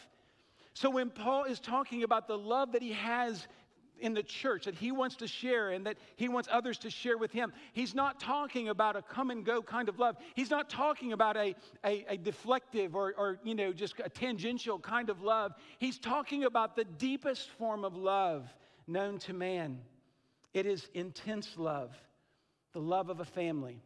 So 0.75 0.91
when 0.91 1.11
Paul 1.11 1.45
is 1.45 1.61
talking 1.61 2.03
about 2.03 2.29
the 2.29 2.39
love 2.39 2.73
that 2.73 2.83
he 2.83 2.93
has 2.93 3.49
in 4.01 4.15
the 4.15 4.23
church 4.23 4.65
that 4.65 4.75
he 4.75 4.93
wants 4.93 5.17
to 5.17 5.27
share 5.27 5.71
and 5.71 5.87
that 5.87 5.97
he 6.17 6.29
wants 6.29 6.49
others 6.51 6.79
to 6.79 6.91
share 6.91 7.19
with 7.19 7.33
him. 7.33 7.53
He's 7.73 7.95
not 7.95 8.21
talking 8.21 8.69
about 8.69 8.97
a 8.97 9.03
come 9.03 9.31
and 9.31 9.45
go 9.45 9.63
kind 9.63 9.89
of 9.89 9.99
love. 9.99 10.17
He's 10.35 10.51
not 10.51 10.71
talking 10.71 11.13
about 11.13 11.37
a, 11.37 11.55
a, 11.85 12.05
a 12.09 12.17
deflective 12.19 12.95
or, 12.95 13.15
or, 13.17 13.39
you 13.45 13.55
know, 13.55 13.73
just 13.73 13.95
a 14.03 14.09
tangential 14.09 14.79
kind 14.79 15.11
of 15.11 15.23
love. 15.23 15.53
He's 15.79 15.99
talking 15.99 16.45
about 16.45 16.77
the 16.77 16.85
deepest 16.85 17.51
form 17.59 17.85
of 17.85 17.97
love 17.97 18.49
known 18.87 19.19
to 19.19 19.33
man. 19.33 19.81
It 20.55 20.67
is 20.67 20.89
intense 20.95 21.55
love, 21.57 21.95
the 22.73 22.81
love 22.81 23.11
of 23.11 23.21
a 23.21 23.25
family. 23.25 23.83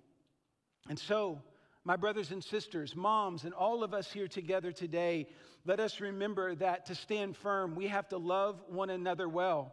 And 0.89 0.99
so, 0.99 1.43
my 1.85 1.97
brothers 1.97 2.31
and 2.31 2.43
sisters, 2.43 2.95
moms, 2.95 3.45
and 3.45 3.53
all 3.53 3.83
of 3.83 3.93
us 3.93 4.11
here 4.11 4.29
together 4.29 4.71
today, 4.71 5.27
let 5.65 5.81
us 5.81 6.01
remember 6.01 6.55
that 6.57 6.87
to 6.87 6.95
stand 6.95 7.37
firm, 7.37 7.75
we 7.75 7.89
have 7.89 8.09
to 8.09 8.19
love 8.19 8.63
one 8.69 8.91
another 8.91 9.29
well. 9.29 9.73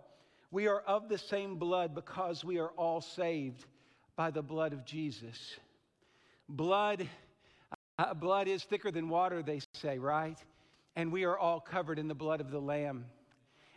We 0.51 0.68
are 0.68 0.79
of 0.82 1.10
the 1.10 1.18
same 1.18 1.58
blood 1.58 1.94
because 1.94 2.44
we 2.44 2.58
are 2.58 2.70
all 2.70 3.01
saved 3.01 3.65
by 4.15 4.32
the 4.32 4.41
blood 4.41 4.74
of 4.74 4.84
Jesus. 4.84 5.38
Blood, 6.48 7.08
uh, 8.00 8.13
blood 8.15 8.48
is 8.48 8.63
thicker 8.63 8.89
than 8.89 9.10
water, 9.10 9.44
they 9.44 9.62
say, 9.74 10.00
right? 10.00 10.38
And 10.96 11.12
we 11.12 11.24
are 11.24 11.38
all 11.38 11.60
covered 11.60 12.00
in 12.00 12.08
the 12.08 12.15
blood 12.15 12.41
of 12.41 12.50
the 12.50 12.60
Lamb. 12.60 13.06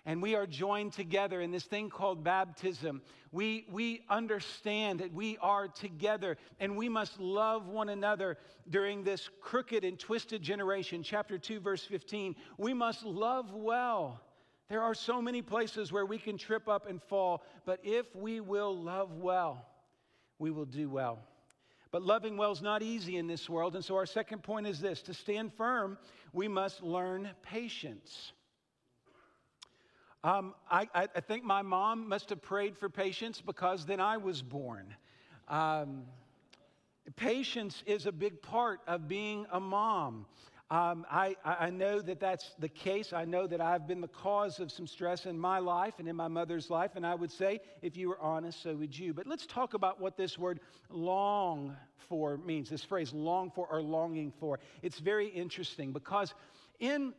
And 0.05 0.21
we 0.21 0.35
are 0.35 0.47
joined 0.47 0.95
together 0.95 1.41
in 1.41 1.53
this 1.53 1.63
thing 1.65 1.91
called 1.91 2.25
baptism. 2.25 3.03
We, 3.31 3.67
we 3.71 4.03
understand 4.09 4.99
that 5.01 5.13
we 5.13 5.39
are 5.39 5.69
together 5.69 6.39
and 6.59 6.77
we 6.77 6.89
must 6.89 7.21
love 7.21 7.69
one 7.69 7.89
another 7.89 8.39
during 8.69 9.05
this 9.05 9.31
crooked 9.41 9.85
and 9.85 9.99
twisted 9.99 10.43
generation. 10.43 11.05
Chapter 11.05 11.39
2, 11.39 11.61
verse 11.61 11.85
15. 11.85 12.35
We 12.59 12.75
must 12.75 13.05
love 13.05 13.53
well 13.53 14.21
there 14.69 14.83
are 14.83 14.95
so 14.95 15.21
many 15.21 15.43
places 15.43 15.93
where 15.93 16.07
we 16.07 16.19
can 16.19 16.39
trip 16.39 16.69
up 16.69 16.89
and 16.89 17.03
fall, 17.03 17.43
but 17.65 17.81
if 17.83 18.07
we 18.15 18.41
will 18.41 18.77
love 18.77 19.13
well, 19.13 19.67
we 20.39 20.51
will 20.51 20.65
do 20.65 20.89
well. 20.89 21.19
But 21.91 22.03
loving 22.03 22.39
well 22.39 22.53
is 22.53 22.63
not 22.63 22.83
easy 22.83 23.19
in 23.19 23.27
this 23.27 23.51
world. 23.51 23.77
And 23.77 23.85
so 23.85 23.97
our 23.97 24.07
second 24.07 24.43
point 24.43 24.67
is 24.67 24.81
this 24.81 25.03
to 25.03 25.15
stand 25.15 25.53
firm, 25.53 25.99
we 26.33 26.49
must 26.49 26.83
learn 26.83 27.29
patience. 27.43 28.33
Um, 30.25 30.55
I, 30.71 30.89
I, 30.95 31.07
think 31.07 31.43
my 31.43 31.63
mom 31.63 32.09
must 32.09 32.31
have 32.31 32.41
prayed 32.41 32.79
for 32.79 32.89
patience 32.89 33.41
because 33.41 33.85
then 33.85 33.99
I 33.99 34.19
was 34.19 34.41
born. 34.41 34.95
Um, 35.49 36.05
patience 37.17 37.83
is 37.87 38.07
a 38.07 38.13
big 38.13 38.41
part 38.41 38.81
of 38.87 39.09
being 39.09 39.47
a 39.51 39.59
mom. 39.59 40.27
Um, 40.73 41.05
I, 41.11 41.37
I 41.45 41.69
know 41.69 42.01
that 42.01 42.19
that's 42.19 42.55
the 42.59 42.69
case. 42.71 43.13
I 43.13 43.27
know 43.27 43.47
that 43.47 43.61
I've 43.61 43.87
been 43.87 44.01
the 44.01 44.09
cause 44.09 44.59
of 44.59 44.73
some 44.73 44.87
stress 44.87 45.27
in 45.27 45.39
my 45.39 45.59
life 45.59 45.97
and 45.99 46.09
in 46.09 46.17
my 46.17 46.29
mother's 46.29 46.71
life. 46.71 46.93
And 46.95 47.05
I 47.05 47.15
would 47.15 47.31
say, 47.31 47.61
if 47.83 47.95
you 47.95 48.09
were 48.09 48.19
honest, 48.19 48.63
so 48.63 48.75
would 48.77 48.99
you. 48.99 49.13
But 49.13 49.27
let's 49.27 49.45
talk 49.45 49.75
about 49.75 50.01
what 50.01 50.17
this 50.17 50.39
word 50.39 50.61
long 50.89 51.77
for 52.09 52.39
means 52.39 52.71
this 52.71 52.83
phrase 52.83 53.13
long 53.13 53.51
for 53.51 53.67
or 53.67 53.83
longing 53.83 54.33
for. 54.41 54.61
It's 54.81 54.99
very 54.99 55.29
interesting 55.29 55.93
because 55.93 56.33
in 56.81 57.13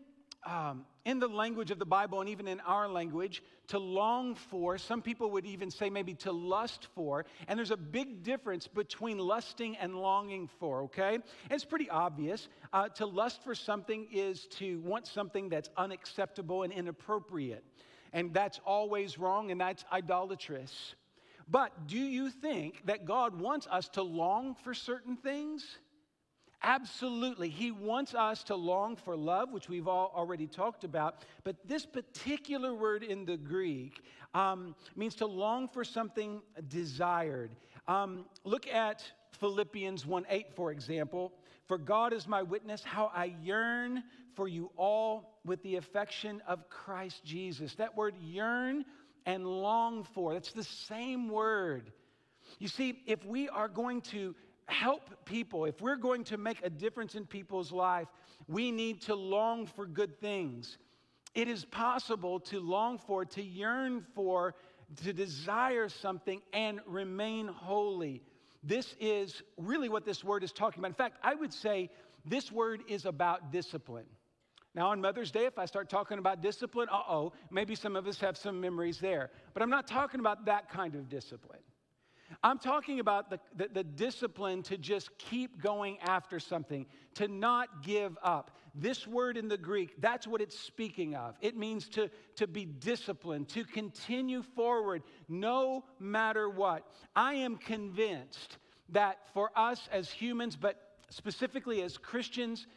um, 0.46 0.86
in 1.06 1.20
the 1.20 1.28
language 1.28 1.72
of 1.72 1.80
the 1.80 1.86
Bible 1.86 2.22
and 2.22 2.30
even 2.30 2.48
in 2.48 2.60
our 2.62 2.88
language, 2.88 3.44
to 3.68 3.80
long 3.80 4.36
for, 4.36 4.78
some 4.78 5.02
people 5.02 5.32
would 5.32 5.46
even 5.46 5.70
say 5.72 5.90
maybe 5.90 6.14
to 6.16 6.32
lust 6.32 6.88
for. 6.96 7.26
And 7.48 7.58
there's 7.58 7.72
a 7.72 7.78
big 7.78 8.24
difference 8.24 8.68
between 8.68 9.18
lusting 9.18 9.78
and 9.78 9.96
longing 9.96 10.50
for, 10.60 10.84
okay? 10.84 11.16
And 11.16 11.24
it's 11.52 11.66
pretty 11.66 11.90
obvious. 11.90 12.48
Uh, 12.72 12.90
to 12.90 13.06
lust 13.06 13.44
for 13.44 13.56
something 13.56 14.08
is 14.12 14.48
to 14.58 14.80
want 14.82 15.08
something 15.08 15.50
that's 15.50 15.70
unacceptable 15.78 16.64
and 16.64 16.72
inappropriate. 16.74 17.64
And 18.12 18.34
that's 18.34 18.60
always 18.66 19.18
wrong 19.18 19.52
and 19.52 19.60
that's 19.60 19.84
idolatrous. 19.92 20.96
But 21.48 21.88
do 21.88 21.98
you 21.98 22.30
think 22.30 22.86
that 22.86 23.06
God 23.06 23.40
wants 23.40 23.68
us 23.68 23.90
to 23.90 24.04
long 24.04 24.56
for 24.64 24.74
certain 24.74 25.18
things? 25.18 25.78
Absolutely. 26.64 27.50
He 27.50 27.72
wants 27.72 28.16
us 28.16 28.44
to 28.46 28.56
long 28.56 28.96
for 28.96 29.18
love, 29.18 29.52
which 29.52 29.68
we've 29.68 29.88
all 29.88 30.14
already 30.16 30.48
talked 30.48 30.86
about. 30.86 31.26
But 31.44 31.58
this 31.68 31.86
particular 31.86 32.74
word 32.74 33.04
in 33.04 33.26
the 33.26 33.36
Greek 33.36 34.02
um, 34.34 34.74
means 34.96 35.16
to 35.16 35.26
long 35.26 35.68
for 35.68 35.84
something 35.84 36.42
desired. 36.70 37.52
Um, 37.88 38.26
look 38.46 38.66
at 38.68 39.04
Philippians 39.40 40.06
1 40.06 40.26
8, 40.30 40.54
for 40.56 40.72
example. 40.72 41.34
For 41.68 41.78
God 41.78 42.14
is 42.14 42.28
my 42.28 42.42
witness, 42.42 42.82
how 42.82 43.12
I 43.14 43.34
yearn 43.44 44.04
for 44.36 44.48
you 44.48 44.72
all 44.78 45.40
with 45.46 45.62
the 45.64 45.76
affection 45.76 46.42
of 46.48 46.70
Christ 46.70 47.26
Jesus. 47.26 47.76
That 47.76 47.96
word 47.96 48.16
yearn 48.22 48.86
and 49.26 49.46
long 49.46 50.04
for, 50.04 50.34
that's 50.34 50.54
the 50.54 50.64
same 50.64 51.30
word. 51.30 51.92
You 52.60 52.68
see, 52.68 53.02
if 53.06 53.26
we 53.26 53.50
are 53.50 53.68
going 53.68 54.02
to 54.02 54.36
help 54.68 55.26
people, 55.26 55.66
if 55.66 55.82
we're 55.82 55.96
going 55.96 56.24
to 56.26 56.38
make 56.38 56.58
a 56.64 56.70
difference 56.70 57.16
in 57.16 57.26
people's 57.26 57.72
life, 57.72 58.08
we 58.48 58.72
need 58.72 59.02
to 59.04 59.16
long 59.16 59.66
for 59.66 59.86
good 59.86 60.20
things. 60.20 60.78
It 61.36 61.48
is 61.48 61.66
possible 61.66 62.40
to 62.42 62.60
long 62.60 62.98
for, 62.98 63.26
to 63.26 63.42
yearn 63.42 64.06
for, 64.14 64.56
to 65.04 65.14
desire 65.14 65.90
something 65.90 66.42
and 66.54 66.80
remain 66.86 67.48
holy. 67.48 68.22
This 68.64 68.96
is 69.00 69.42
really 69.58 69.90
what 69.90 70.06
this 70.06 70.24
word 70.24 70.44
is 70.44 70.52
talking 70.52 70.80
about. 70.80 70.90
In 70.90 70.96
fact, 70.96 71.18
I 71.24 71.36
would 71.36 71.54
say 71.54 71.90
this 72.26 72.52
word 72.52 72.82
is 72.88 73.06
about 73.06 73.52
discipline. 73.52 74.06
Now, 74.76 74.90
on 74.90 75.02
Mother's 75.02 75.32
Day, 75.32 75.46
if 75.46 75.60
I 75.60 75.66
start 75.66 75.90
talking 75.90 76.18
about 76.18 76.42
discipline, 76.42 76.88
uh 76.92 77.02
oh, 77.08 77.34
maybe 77.52 77.76
some 77.76 77.96
of 77.96 78.08
us 78.08 78.20
have 78.20 78.38
some 78.38 78.60
memories 78.60 79.00
there. 79.00 79.30
But 79.54 79.62
I'm 79.62 79.70
not 79.70 79.88
talking 79.88 80.20
about 80.20 80.46
that 80.46 80.70
kind 80.70 80.96
of 80.96 81.10
discipline. 81.10 81.60
I'm 82.44 82.60
talking 82.60 83.00
about 83.00 83.30
the, 83.30 83.40
the, 83.56 83.70
the, 83.74 83.84
discipline 83.86 84.64
to 84.64 84.78
just 84.78 85.18
keep 85.18 85.62
going 85.62 85.98
after 86.02 86.42
something, 86.42 86.86
to 87.16 87.30
not 87.30 87.84
give 87.84 88.18
up. 88.22 88.52
This 88.76 89.08
word 89.08 89.38
in 89.38 89.48
the 89.48 89.58
Greek, 89.58 89.94
that's 90.02 90.28
what 90.28 90.42
it's 90.42 90.60
speaking 90.60 91.16
of. 91.16 91.36
It 91.40 91.56
means 91.56 91.88
to, 91.90 92.10
to 92.36 92.46
be 92.46 92.66
disciplined, 92.66 93.48
to 93.50 93.64
continue 93.64 94.42
forward 94.42 95.04
no 95.30 95.86
matter 96.00 96.50
what. 96.50 96.86
I 97.16 97.36
am 97.36 97.56
convinced 97.56 98.58
that 98.90 99.20
for 99.34 99.50
us 99.56 99.88
as 99.90 100.10
humans, 100.10 100.58
but 100.58 100.98
specifically 101.10 101.82
as 101.82 101.98
Christians, 101.98 102.68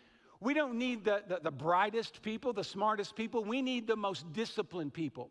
we 0.40 0.54
don't 0.54 0.78
need 0.78 1.04
the, 1.04 1.22
the, 1.26 1.40
the 1.42 1.50
brightest 1.50 2.22
people, 2.22 2.52
the 2.52 2.62
smartest 2.62 3.16
people. 3.16 3.42
We 3.42 3.62
need 3.62 3.86
the 3.86 3.96
most 3.96 4.32
disciplined 4.32 4.92
people. 4.92 5.30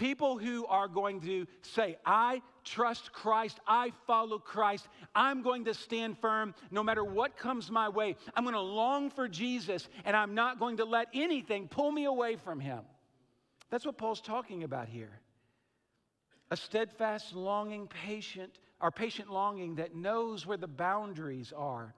People 0.00 0.38
who 0.38 0.64
are 0.64 0.88
going 0.88 1.20
to 1.20 1.46
say, 1.60 1.98
I 2.06 2.40
trust 2.64 3.12
Christ, 3.12 3.60
I 3.66 3.92
follow 4.06 4.38
Christ, 4.38 4.88
I'm 5.14 5.42
going 5.42 5.66
to 5.66 5.74
stand 5.74 6.16
firm 6.16 6.54
no 6.70 6.82
matter 6.82 7.04
what 7.04 7.36
comes 7.36 7.70
my 7.70 7.90
way. 7.90 8.16
I'm 8.34 8.44
going 8.44 8.54
to 8.54 8.60
long 8.62 9.10
for 9.10 9.28
Jesus, 9.28 9.90
and 10.06 10.16
I'm 10.16 10.34
not 10.34 10.58
going 10.58 10.78
to 10.78 10.86
let 10.86 11.08
anything 11.12 11.68
pull 11.68 11.92
me 11.92 12.06
away 12.06 12.36
from 12.36 12.60
him. 12.60 12.80
That's 13.68 13.84
what 13.84 13.98
Paul's 13.98 14.22
talking 14.22 14.64
about 14.64 14.88
here. 14.88 15.20
A 16.50 16.56
steadfast 16.56 17.34
longing, 17.34 17.86
patient, 17.86 18.58
our 18.80 18.90
patient 18.90 19.30
longing 19.30 19.74
that 19.74 19.94
knows 19.94 20.46
where 20.46 20.56
the 20.56 20.66
boundaries 20.66 21.52
are 21.54 21.94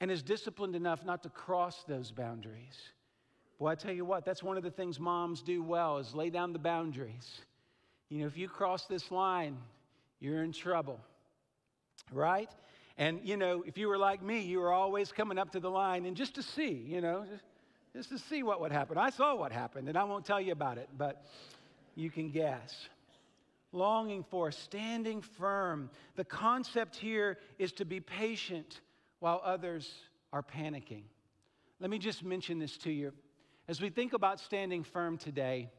and 0.00 0.10
is 0.10 0.24
disciplined 0.24 0.74
enough 0.74 1.04
not 1.04 1.22
to 1.22 1.28
cross 1.28 1.84
those 1.86 2.10
boundaries. 2.10 2.76
Boy, 3.60 3.68
I 3.68 3.74
tell 3.74 3.92
you 3.92 4.06
what, 4.06 4.24
that's 4.24 4.42
one 4.42 4.56
of 4.56 4.62
the 4.62 4.70
things 4.70 4.98
moms 4.98 5.42
do 5.42 5.62
well 5.62 5.98
is 5.98 6.14
lay 6.14 6.30
down 6.30 6.54
the 6.54 6.58
boundaries. 6.58 7.30
You 8.08 8.20
know, 8.20 8.26
if 8.26 8.38
you 8.38 8.48
cross 8.48 8.86
this 8.86 9.10
line, 9.10 9.58
you're 10.18 10.42
in 10.42 10.52
trouble, 10.52 10.98
right? 12.10 12.48
And, 12.96 13.20
you 13.22 13.36
know, 13.36 13.62
if 13.66 13.76
you 13.76 13.88
were 13.88 13.98
like 13.98 14.22
me, 14.22 14.40
you 14.40 14.60
were 14.60 14.72
always 14.72 15.12
coming 15.12 15.36
up 15.36 15.52
to 15.52 15.60
the 15.60 15.68
line 15.68 16.06
and 16.06 16.16
just 16.16 16.36
to 16.36 16.42
see, 16.42 16.72
you 16.72 17.02
know, 17.02 17.26
just, 17.30 17.44
just 17.94 18.08
to 18.08 18.18
see 18.30 18.42
what 18.42 18.62
would 18.62 18.72
happen. 18.72 18.96
I 18.96 19.10
saw 19.10 19.34
what 19.34 19.52
happened, 19.52 19.90
and 19.90 19.98
I 19.98 20.04
won't 20.04 20.24
tell 20.24 20.40
you 20.40 20.52
about 20.52 20.78
it, 20.78 20.88
but 20.96 21.22
you 21.96 22.10
can 22.10 22.30
guess. 22.30 22.88
Longing 23.72 24.24
for, 24.30 24.50
standing 24.50 25.20
firm. 25.20 25.90
The 26.16 26.24
concept 26.24 26.96
here 26.96 27.36
is 27.58 27.72
to 27.72 27.84
be 27.84 28.00
patient 28.00 28.80
while 29.18 29.42
others 29.44 29.92
are 30.32 30.42
panicking. 30.42 31.02
Let 31.78 31.90
me 31.90 31.98
just 31.98 32.24
mention 32.24 32.58
this 32.58 32.78
to 32.78 32.90
you. 32.90 33.12
As 33.70 33.80
we 33.80 33.88
think 33.88 34.14
about 34.14 34.40
standing 34.40 34.82
firm 34.82 35.16
today, 35.16 35.70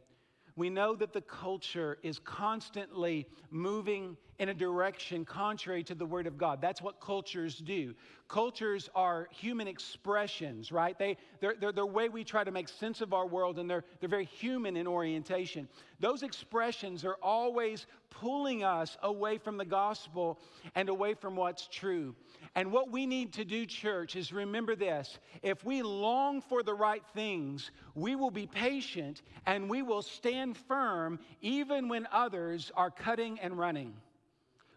we 0.56 0.70
know 0.70 0.96
that 0.96 1.12
the 1.12 1.20
culture 1.20 1.98
is 2.04 2.20
constantly 2.20 3.28
moving 3.50 4.16
in 4.42 4.50
a 4.50 4.54
direction 4.56 5.24
contrary 5.24 5.84
to 5.84 5.94
the 5.94 6.06
Word 6.06 6.26
of 6.26 6.36
God. 6.36 6.62
That's 6.62 6.82
what 6.82 7.00
cultures 7.00 7.58
do. 7.58 7.94
Cultures 8.28 8.90
are 8.96 9.28
human 9.30 9.68
expressions, 9.68 10.72
right? 10.72 10.98
They, 10.98 11.18
they're, 11.40 11.54
they're 11.62 11.72
the 11.72 11.86
way 11.86 12.10
we 12.10 12.24
try 12.24 12.44
to 12.44 12.50
make 12.50 12.68
sense 12.68 13.02
of 13.02 13.14
our 13.14 13.28
world, 13.28 13.60
and 13.60 13.70
they're, 13.70 13.84
they're 14.00 14.10
very 14.10 14.26
human 14.26 14.78
in 14.78 14.88
orientation. 14.88 15.68
Those 16.00 16.24
expressions 16.24 17.06
are 17.06 17.18
always 17.22 17.86
pulling 18.10 18.64
us 18.64 18.98
away 19.04 19.38
from 19.38 19.58
the 19.58 19.66
gospel 19.66 20.40
and 20.74 20.90
away 20.90 21.14
from 21.14 21.36
what's 21.36 21.68
true. 21.68 22.16
And 22.56 22.72
what 22.72 22.90
we 22.90 23.06
need 23.06 23.34
to 23.34 23.46
do, 23.46 23.68
church, 23.68 24.16
is 24.16 24.34
remember 24.34 24.76
this 24.76 25.20
if 25.44 25.64
we 25.64 25.84
long 25.84 26.42
for 26.42 26.64
the 26.64 26.74
right 26.74 27.04
things, 27.14 27.70
we 27.94 28.16
will 28.16 28.32
be 28.32 28.48
patient 28.48 29.22
and 29.46 29.70
we 29.70 29.84
will 29.84 30.02
stand 30.02 30.58
firm 30.58 31.20
even 31.42 31.90
when 31.90 32.08
others 32.12 32.72
are 32.76 32.90
cutting 32.90 33.40
and 33.40 33.56
running. 33.56 33.94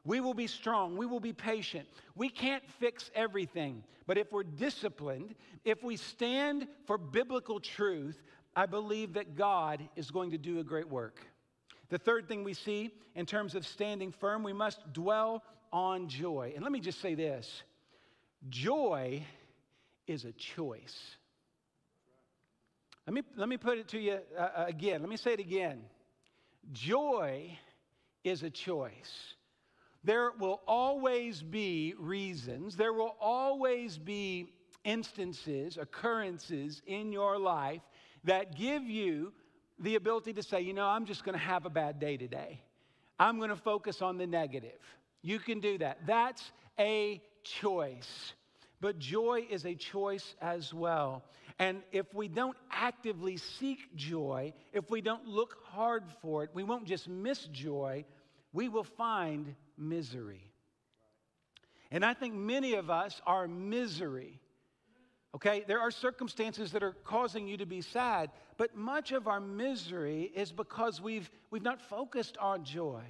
We 0.04 0.20
will 0.20 0.34
be 0.34 0.46
strong. 0.46 0.96
We 0.96 1.06
will 1.06 1.20
be 1.20 1.32
patient. 1.32 1.88
We 2.14 2.28
can't 2.28 2.62
fix 2.78 3.10
everything. 3.14 3.82
But 4.06 4.18
if 4.18 4.30
we're 4.32 4.42
disciplined, 4.42 5.34
if 5.64 5.82
we 5.82 5.96
stand 5.96 6.68
for 6.86 6.98
biblical 6.98 7.58
truth, 7.58 8.20
I 8.54 8.66
believe 8.66 9.14
that 9.14 9.34
God 9.34 9.88
is 9.96 10.10
going 10.10 10.32
to 10.32 10.38
do 10.38 10.60
a 10.60 10.64
great 10.64 10.88
work. 10.88 11.20
The 11.88 11.98
third 11.98 12.28
thing 12.28 12.44
we 12.44 12.54
see 12.54 12.90
in 13.14 13.24
terms 13.24 13.54
of 13.54 13.66
standing 13.66 14.12
firm, 14.12 14.42
we 14.42 14.52
must 14.52 14.92
dwell 14.92 15.42
on 15.72 16.08
joy. 16.08 16.52
And 16.54 16.62
let 16.62 16.72
me 16.72 16.80
just 16.80 17.00
say 17.00 17.14
this 17.14 17.62
joy 18.50 19.24
is 20.06 20.24
a 20.24 20.32
choice. 20.32 21.16
Let 23.06 23.14
me, 23.14 23.22
let 23.36 23.48
me 23.48 23.56
put 23.56 23.78
it 23.78 23.88
to 23.88 23.98
you 23.98 24.18
uh, 24.36 24.40
uh, 24.40 24.64
again. 24.66 25.00
Let 25.00 25.10
me 25.10 25.16
say 25.16 25.32
it 25.32 25.40
again. 25.40 25.82
Joy 26.72 27.58
is 28.22 28.42
a 28.42 28.50
choice. 28.50 29.34
There 30.04 30.32
will 30.38 30.60
always 30.66 31.42
be 31.42 31.94
reasons, 31.98 32.76
there 32.76 32.92
will 32.92 33.16
always 33.20 33.96
be 33.98 34.52
instances, 34.84 35.78
occurrences 35.78 36.82
in 36.86 37.10
your 37.10 37.38
life 37.38 37.80
that 38.24 38.56
give 38.56 38.82
you 38.82 39.32
the 39.78 39.96
ability 39.96 40.34
to 40.34 40.42
say, 40.42 40.60
you 40.60 40.74
know, 40.74 40.86
I'm 40.86 41.06
just 41.06 41.24
going 41.24 41.38
to 41.38 41.44
have 41.44 41.64
a 41.64 41.70
bad 41.70 41.98
day 41.98 42.16
today. 42.16 42.60
I'm 43.18 43.38
going 43.38 43.50
to 43.50 43.56
focus 43.56 44.02
on 44.02 44.18
the 44.18 44.26
negative. 44.26 44.78
You 45.22 45.38
can 45.38 45.60
do 45.60 45.78
that. 45.78 46.00
That's 46.06 46.52
a 46.78 47.22
choice. 47.42 48.34
But 48.80 48.98
joy 48.98 49.46
is 49.48 49.64
a 49.64 49.74
choice 49.74 50.34
as 50.42 50.74
well. 50.74 51.22
And 51.58 51.82
if 51.92 52.12
we 52.12 52.28
don't 52.28 52.56
actively 52.70 53.38
seek 53.38 53.94
joy, 53.96 54.52
if 54.72 54.90
we 54.90 55.00
don't 55.00 55.26
look 55.26 55.56
hard 55.70 56.04
for 56.20 56.44
it, 56.44 56.50
we 56.52 56.64
won't 56.64 56.84
just 56.84 57.08
miss 57.08 57.38
joy, 57.46 58.04
we 58.52 58.68
will 58.68 58.84
find 58.84 59.54
misery. 59.76 60.50
And 61.90 62.04
I 62.04 62.14
think 62.14 62.34
many 62.34 62.74
of 62.74 62.90
us 62.90 63.20
are 63.26 63.46
misery. 63.46 64.40
Okay, 65.34 65.64
there 65.66 65.80
are 65.80 65.90
circumstances 65.90 66.72
that 66.72 66.82
are 66.82 66.96
causing 67.04 67.46
you 67.46 67.56
to 67.56 67.66
be 67.66 67.80
sad, 67.80 68.30
but 68.56 68.76
much 68.76 69.12
of 69.12 69.26
our 69.26 69.40
misery 69.40 70.30
is 70.34 70.52
because 70.52 71.00
we've, 71.00 71.28
we've 71.50 71.62
not 71.62 71.80
focused 71.82 72.36
on 72.38 72.64
joy. 72.64 73.02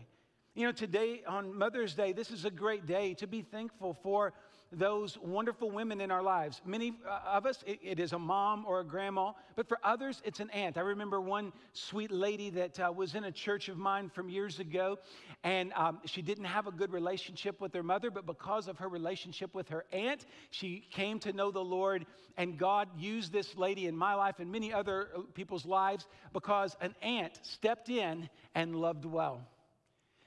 You 0.54 0.66
know, 0.66 0.72
today 0.72 1.22
on 1.26 1.56
Mother's 1.56 1.94
Day, 1.94 2.12
this 2.12 2.30
is 2.30 2.44
a 2.44 2.50
great 2.50 2.86
day 2.86 3.14
to 3.14 3.26
be 3.26 3.42
thankful 3.42 3.92
for 4.02 4.32
those 4.78 5.18
wonderful 5.18 5.70
women 5.70 6.00
in 6.00 6.10
our 6.10 6.22
lives. 6.22 6.60
Many 6.64 6.94
uh, 7.08 7.20
of 7.26 7.46
us, 7.46 7.62
it, 7.66 7.78
it 7.82 8.00
is 8.00 8.12
a 8.12 8.18
mom 8.18 8.64
or 8.66 8.80
a 8.80 8.84
grandma, 8.84 9.32
but 9.56 9.68
for 9.68 9.78
others, 9.82 10.22
it's 10.24 10.40
an 10.40 10.50
aunt. 10.50 10.76
I 10.76 10.80
remember 10.80 11.20
one 11.20 11.52
sweet 11.72 12.10
lady 12.10 12.50
that 12.50 12.80
uh, 12.80 12.92
was 12.92 13.14
in 13.14 13.24
a 13.24 13.32
church 13.32 13.68
of 13.68 13.76
mine 13.76 14.08
from 14.08 14.28
years 14.28 14.60
ago, 14.60 14.98
and 15.42 15.72
um, 15.74 16.00
she 16.04 16.22
didn't 16.22 16.44
have 16.44 16.66
a 16.66 16.72
good 16.72 16.92
relationship 16.92 17.60
with 17.60 17.72
her 17.74 17.82
mother, 17.82 18.10
but 18.10 18.26
because 18.26 18.68
of 18.68 18.78
her 18.78 18.88
relationship 18.88 19.54
with 19.54 19.68
her 19.68 19.84
aunt, 19.92 20.26
she 20.50 20.86
came 20.90 21.18
to 21.20 21.32
know 21.32 21.50
the 21.50 21.64
Lord, 21.64 22.06
and 22.36 22.58
God 22.58 22.88
used 22.98 23.32
this 23.32 23.56
lady 23.56 23.86
in 23.86 23.96
my 23.96 24.14
life 24.14 24.38
and 24.38 24.50
many 24.50 24.72
other 24.72 25.08
uh, 25.16 25.20
people's 25.34 25.64
lives 25.64 26.06
because 26.32 26.76
an 26.80 26.94
aunt 27.02 27.38
stepped 27.42 27.88
in 27.88 28.28
and 28.54 28.76
loved 28.76 29.04
well. 29.04 29.46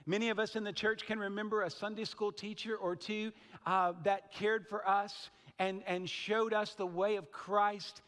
Many 0.09 0.29
of 0.29 0.39
us 0.39 0.55
in 0.55 0.63
the 0.63 0.71
church 0.71 1.05
can 1.05 1.19
remember 1.19 1.63
a 1.63 1.69
Sunday 1.69 2.05
school 2.05 2.31
teacher 2.31 2.77
or 2.77 2.95
two 2.95 3.33
uh, 3.65 3.91
that 4.05 4.31
cared 4.31 4.65
for 4.69 4.87
us 4.87 5.29
and, 5.59 5.83
and 5.85 6.09
showed 6.09 6.53
us 6.53 6.75
the 6.75 6.85
way 6.85 7.17
of 7.17 7.29
Christ. 7.29 8.01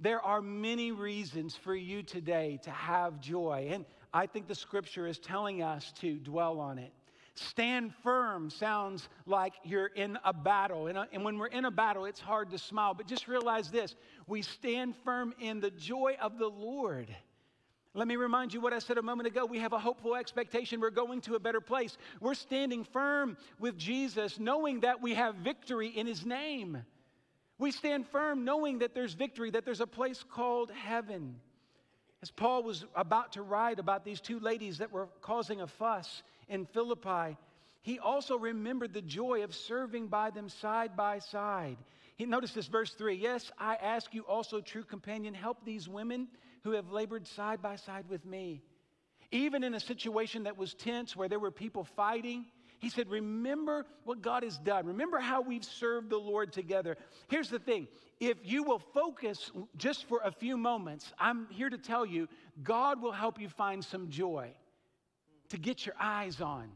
There 0.00 0.20
are 0.20 0.42
many 0.42 0.90
reasons 0.90 1.54
for 1.54 1.76
you 1.76 2.02
today 2.02 2.58
to 2.64 2.70
have 2.72 3.20
joy. 3.20 3.68
And 3.70 3.84
I 4.12 4.26
think 4.26 4.48
the 4.48 4.56
scripture 4.56 5.06
is 5.06 5.20
telling 5.20 5.62
us 5.62 5.92
to 6.00 6.16
dwell 6.16 6.58
on 6.58 6.80
it. 6.80 6.92
Stand 7.36 7.94
firm 8.02 8.50
sounds 8.50 9.08
like 9.24 9.52
you're 9.62 9.86
in 9.86 10.18
a 10.24 10.32
battle. 10.32 10.88
And, 10.88 10.98
and 11.12 11.22
when 11.22 11.38
we're 11.38 11.46
in 11.46 11.66
a 11.66 11.70
battle, 11.70 12.06
it's 12.06 12.18
hard 12.18 12.50
to 12.50 12.58
smile. 12.58 12.92
But 12.92 13.06
just 13.06 13.28
realize 13.28 13.70
this 13.70 13.94
we 14.26 14.42
stand 14.42 14.96
firm 15.04 15.32
in 15.38 15.60
the 15.60 15.70
joy 15.70 16.16
of 16.20 16.38
the 16.38 16.48
Lord. 16.48 17.14
Let 17.96 18.08
me 18.08 18.16
remind 18.16 18.52
you 18.52 18.60
what 18.60 18.74
I 18.74 18.78
said 18.78 18.98
a 18.98 19.02
moment 19.02 19.26
ago. 19.26 19.46
We 19.46 19.60
have 19.60 19.72
a 19.72 19.78
hopeful 19.78 20.16
expectation. 20.16 20.80
We're 20.80 20.90
going 20.90 21.22
to 21.22 21.34
a 21.34 21.40
better 21.40 21.62
place. 21.62 21.96
We're 22.20 22.34
standing 22.34 22.84
firm 22.84 23.38
with 23.58 23.78
Jesus, 23.78 24.38
knowing 24.38 24.80
that 24.80 25.00
we 25.00 25.14
have 25.14 25.36
victory 25.36 25.88
in 25.88 26.06
his 26.06 26.26
name. 26.26 26.84
We 27.58 27.70
stand 27.70 28.06
firm 28.08 28.44
knowing 28.44 28.80
that 28.80 28.94
there's 28.94 29.14
victory, 29.14 29.50
that 29.52 29.64
there's 29.64 29.80
a 29.80 29.86
place 29.86 30.22
called 30.30 30.70
heaven. 30.72 31.36
As 32.22 32.30
Paul 32.30 32.64
was 32.64 32.84
about 32.94 33.32
to 33.32 33.42
write 33.42 33.78
about 33.78 34.04
these 34.04 34.20
two 34.20 34.40
ladies 34.40 34.76
that 34.76 34.92
were 34.92 35.08
causing 35.22 35.62
a 35.62 35.66
fuss 35.66 36.22
in 36.50 36.66
Philippi, 36.66 37.38
he 37.80 37.98
also 37.98 38.36
remembered 38.36 38.92
the 38.92 39.00
joy 39.00 39.42
of 39.42 39.54
serving 39.54 40.08
by 40.08 40.28
them 40.28 40.50
side 40.50 40.98
by 40.98 41.18
side. 41.20 41.78
He 42.16 42.26
noticed 42.26 42.54
this 42.54 42.66
verse 42.66 42.92
3. 42.92 43.14
Yes, 43.14 43.50
I 43.58 43.76
ask 43.76 44.12
you 44.12 44.22
also, 44.22 44.60
true 44.60 44.84
companion, 44.84 45.32
help 45.32 45.64
these 45.64 45.88
women 45.88 46.28
who 46.66 46.72
have 46.72 46.90
labored 46.90 47.24
side 47.28 47.62
by 47.62 47.76
side 47.76 48.04
with 48.08 48.26
me. 48.26 48.60
Even 49.30 49.62
in 49.62 49.74
a 49.74 49.78
situation 49.78 50.42
that 50.42 50.58
was 50.58 50.74
tense 50.74 51.14
where 51.14 51.28
there 51.28 51.38
were 51.38 51.52
people 51.52 51.84
fighting, 51.84 52.44
he 52.80 52.90
said, 52.90 53.08
Remember 53.08 53.86
what 54.02 54.20
God 54.20 54.42
has 54.42 54.58
done. 54.58 54.84
Remember 54.86 55.20
how 55.20 55.42
we've 55.42 55.64
served 55.64 56.10
the 56.10 56.18
Lord 56.18 56.52
together. 56.52 56.96
Here's 57.28 57.50
the 57.50 57.60
thing 57.60 57.86
if 58.18 58.38
you 58.42 58.64
will 58.64 58.80
focus 58.80 59.52
just 59.76 60.08
for 60.08 60.20
a 60.24 60.32
few 60.32 60.56
moments, 60.56 61.12
I'm 61.20 61.46
here 61.50 61.70
to 61.70 61.78
tell 61.78 62.04
you, 62.04 62.28
God 62.64 63.00
will 63.00 63.12
help 63.12 63.40
you 63.40 63.48
find 63.48 63.84
some 63.84 64.08
joy 64.08 64.50
to 65.50 65.58
get 65.58 65.86
your 65.86 65.94
eyes 66.00 66.40
on, 66.40 66.68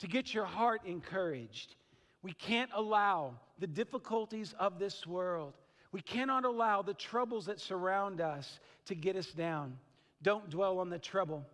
to 0.00 0.08
get 0.08 0.34
your 0.34 0.44
heart 0.44 0.82
encouraged. 0.84 1.74
We 2.22 2.32
can't 2.32 2.70
allow 2.74 3.40
the 3.58 3.66
difficulties 3.66 4.54
of 4.58 4.78
this 4.78 5.06
world, 5.06 5.54
we 5.98 6.02
cannot 6.02 6.44
allow 6.44 6.80
the 6.80 6.94
troubles 6.94 7.46
that 7.46 7.58
surround 7.58 8.20
us 8.20 8.60
to 8.86 8.94
get 8.94 9.16
us 9.16 9.26
down. 9.32 9.76
Don't 10.22 10.48
dwell 10.48 10.78
on 10.78 10.90
the 10.90 10.98
trouble, 11.00 11.44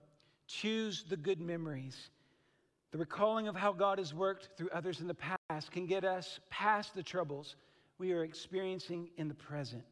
choose 0.47 1.03
the 1.09 1.17
good 1.17 1.41
memories. 1.41 1.97
The 2.93 2.99
recalling 2.99 3.49
of 3.49 3.57
how 3.57 3.73
God 3.73 3.97
has 3.97 4.13
worked 4.13 4.51
through 4.59 4.69
others 4.69 5.01
in 5.01 5.07
the 5.07 5.15
past 5.15 5.73
can 5.73 5.87
get 5.87 6.05
us 6.05 6.41
past 6.51 6.95
the 6.95 7.03
troubles 7.03 7.57
we 7.97 8.13
are 8.13 8.23
experiencing 8.23 9.09
in 9.17 9.29
the 9.29 9.35
present. 9.35 9.83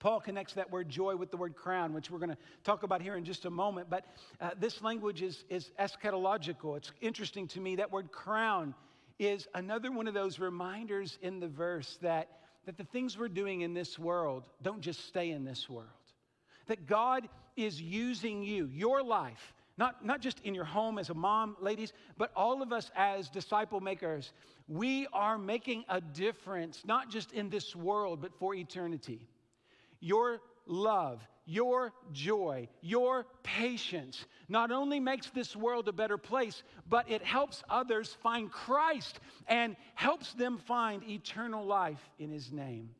Paul 0.00 0.20
connects 0.20 0.52
that 0.52 0.70
word 0.70 0.90
joy 0.90 1.16
with 1.16 1.30
the 1.30 1.38
word 1.38 1.56
crown, 1.56 1.94
which 1.94 2.10
we're 2.10 2.18
going 2.18 2.28
to 2.28 2.38
talk 2.62 2.82
about 2.82 3.00
here 3.00 3.16
in 3.16 3.24
just 3.24 3.46
a 3.46 3.50
moment. 3.50 3.88
But 3.88 4.04
uh, 4.38 4.50
this 4.60 4.82
language 4.82 5.22
is, 5.22 5.46
is 5.48 5.70
eschatological. 5.80 6.76
It's 6.76 6.92
interesting 7.00 7.48
to 7.48 7.60
me. 7.62 7.76
That 7.76 7.90
word 7.90 8.12
crown 8.12 8.74
is 9.18 9.48
another 9.54 9.90
one 9.90 10.06
of 10.06 10.12
those 10.12 10.38
reminders 10.38 11.16
in 11.22 11.40
the 11.40 11.48
verse 11.48 11.98
that, 12.02 12.28
that 12.66 12.76
the 12.76 12.84
things 12.84 13.16
we're 13.18 13.28
doing 13.28 13.62
in 13.62 13.74
this 13.74 13.98
world 13.98 14.44
don't 14.62 14.80
just 14.80 15.06
stay 15.06 15.30
in 15.30 15.44
this 15.44 15.68
world. 15.68 15.88
That 16.66 16.86
God 16.86 17.28
is 17.56 17.80
using 17.80 18.42
you, 18.42 18.68
your 18.72 19.02
life, 19.02 19.54
not, 19.78 20.04
not 20.04 20.20
just 20.20 20.40
in 20.40 20.54
your 20.54 20.64
home 20.64 20.98
as 20.98 21.10
a 21.10 21.14
mom, 21.14 21.56
ladies, 21.60 21.92
but 22.18 22.30
all 22.34 22.62
of 22.62 22.72
us 22.72 22.90
as 22.96 23.28
disciple 23.28 23.80
makers. 23.80 24.32
We 24.68 25.06
are 25.12 25.38
making 25.38 25.84
a 25.88 26.00
difference, 26.00 26.82
not 26.84 27.08
just 27.08 27.32
in 27.32 27.50
this 27.50 27.74
world, 27.76 28.20
but 28.20 28.38
for 28.38 28.54
eternity 28.54 29.28
your 30.00 30.40
love, 30.66 31.26
your 31.44 31.92
joy, 32.12 32.68
your 32.80 33.24
patience 33.44 34.24
not 34.48 34.72
only 34.72 34.98
makes 34.98 35.30
this 35.30 35.54
world 35.54 35.88
a 35.88 35.92
better 35.92 36.18
place, 36.18 36.62
but 36.88 37.08
it 37.10 37.22
helps 37.22 37.62
others 37.70 38.16
find 38.22 38.50
Christ 38.50 39.20
and 39.46 39.76
helps 39.94 40.32
them 40.34 40.58
find 40.58 41.04
eternal 41.08 41.64
life 41.64 42.10
in 42.18 42.30
His 42.30 42.50
name. 42.50 42.90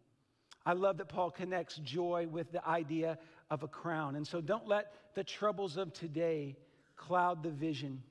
I 0.64 0.72
love 0.72 0.98
that 0.98 1.08
Paul 1.08 1.30
connects 1.30 1.76
joy 1.76 2.26
with 2.30 2.50
the 2.52 2.66
idea 2.66 3.18
of 3.50 3.62
a 3.62 3.68
crown. 3.68 4.16
And 4.16 4.26
so 4.26 4.40
don't 4.40 4.66
let 4.66 4.92
the 5.14 5.24
troubles 5.24 5.76
of 5.76 5.92
today 5.92 6.56
cloud 6.96 7.42
the 7.42 7.50
vision 7.50 8.02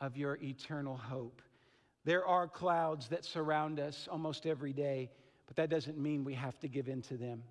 of 0.00 0.16
your 0.16 0.38
eternal 0.42 0.96
hope. 0.96 1.40
There 2.04 2.26
are 2.26 2.48
clouds 2.48 3.08
that 3.08 3.24
surround 3.24 3.78
us 3.78 4.08
almost 4.10 4.46
every 4.46 4.72
day, 4.72 5.10
but 5.46 5.56
that 5.56 5.70
doesn't 5.70 5.98
mean 5.98 6.24
we 6.24 6.34
have 6.34 6.58
to 6.60 6.68
give 6.68 6.88
in 6.88 7.02
to 7.02 7.16
them 7.16 7.42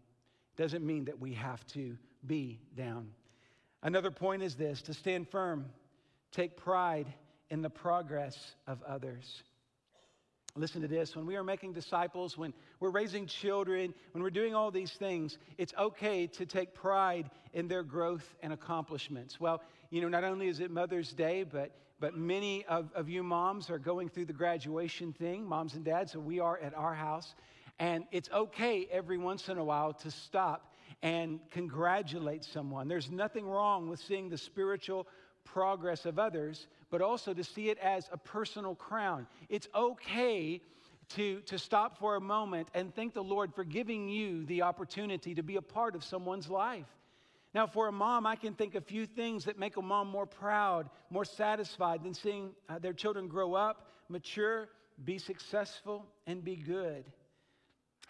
doesn't 0.58 0.86
mean 0.86 1.06
that 1.06 1.20
we 1.20 1.34
have 1.34 1.66
to 1.68 1.98
be 2.26 2.60
down. 2.76 3.10
Another 3.84 4.12
point 4.12 4.44
is 4.44 4.56
this 4.56 4.82
to 4.84 4.94
stand 4.94 5.30
firm, 5.30 5.66
take 6.32 6.58
pride 6.58 7.12
in 7.50 7.62
the 7.62 7.70
progress 7.70 8.38
of 8.68 8.82
others. 8.84 9.44
Listen 10.56 10.82
to 10.82 10.88
this. 10.88 11.16
When 11.16 11.26
we 11.26 11.38
are 11.38 11.44
making 11.44 11.74
disciples, 11.74 12.38
when 12.38 12.54
we're 12.82 12.90
raising 12.90 13.26
children, 13.26 13.94
when 14.12 14.22
we're 14.22 14.30
doing 14.30 14.54
all 14.54 14.70
these 14.70 14.92
things, 14.92 15.38
it's 15.58 15.74
okay 15.80 16.28
to 16.28 16.46
take 16.46 16.74
pride 16.74 17.30
in 17.54 17.70
their 17.70 17.84
growth 17.84 18.26
and 18.44 18.52
accomplishments. 18.52 19.40
Well, 19.40 19.62
you 19.92 20.02
know, 20.02 20.10
not 20.10 20.26
only 20.26 20.50
is 20.50 20.60
it 20.60 20.70
Mother's 20.70 21.14
Day, 21.14 21.44
but, 21.44 21.72
but 22.02 22.18
many 22.18 22.66
of, 22.66 22.92
of 22.96 23.08
you 23.08 23.24
moms 23.24 23.70
are 23.70 23.80
going 23.80 24.10
through 24.10 24.26
the 24.26 24.34
graduation 24.34 25.14
thing, 25.14 25.46
moms 25.46 25.76
and 25.76 25.86
dads, 25.86 26.12
so 26.12 26.20
we 26.20 26.42
are 26.42 26.60
at 26.60 26.76
our 26.76 26.94
house. 26.94 27.34
And 27.80 28.06
it's 28.12 28.30
okay 28.32 28.88
every 28.92 29.18
once 29.18 29.50
in 29.50 29.58
a 29.58 29.64
while 29.64 29.94
to 29.94 30.12
stop 30.12 30.74
and 31.02 31.40
congratulate 31.52 32.44
someone. 32.44 32.88
There's 32.88 33.10
nothing 33.10 33.48
wrong 33.48 33.90
with 33.90 34.00
seeing 34.00 34.30
the 34.30 34.38
spiritual 34.38 35.08
progress 35.44 36.06
of 36.06 36.20
others, 36.20 36.68
but 36.90 37.02
also 37.02 37.34
to 37.34 37.44
see 37.44 37.70
it 37.70 37.78
as 37.80 38.08
a 38.12 38.18
personal 38.18 38.76
crown. 38.76 39.28
It's 39.50 39.68
okay 39.74 40.62
to, 41.16 41.42
to 41.42 41.58
stop 41.58 41.98
for 42.00 42.16
a 42.16 42.22
moment 42.22 42.70
and 42.74 42.94
thank 42.96 43.14
the 43.14 43.24
Lord 43.24 43.54
for 43.54 43.64
giving 43.64 44.08
you 44.08 44.46
the 44.46 44.62
opportunity 44.62 45.36
to 45.36 45.44
be 45.44 45.56
a 45.58 45.62
part 45.62 45.96
of 45.96 46.04
someone's 46.04 46.50
life. 46.50 46.86
Now, 47.54 47.68
for 47.68 47.88
a 47.88 47.92
mom, 47.92 48.26
I 48.26 48.38
can 48.38 48.54
think 48.54 48.76
a 48.76 48.82
few 48.82 49.06
things 49.06 49.46
that 49.46 49.60
make 49.60 49.76
a 49.76 49.82
mom 49.82 50.08
more 50.08 50.26
proud, 50.26 50.90
more 51.10 51.26
satisfied 51.26 52.04
than 52.04 52.14
seeing 52.14 52.52
uh, 52.70 52.80
their 52.80 52.94
children 52.94 53.28
grow 53.28 53.56
up, 53.56 53.88
mature, 54.08 54.70
be 55.04 55.18
successful, 55.18 56.06
and 56.28 56.44
be 56.44 56.56
good. 56.56 57.04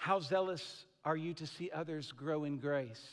How 0.01 0.19
zealous 0.19 0.87
are 1.05 1.15
you 1.15 1.35
to 1.35 1.45
see 1.45 1.69
others 1.71 2.11
grow 2.11 2.43
in 2.43 2.57
grace? 2.57 3.07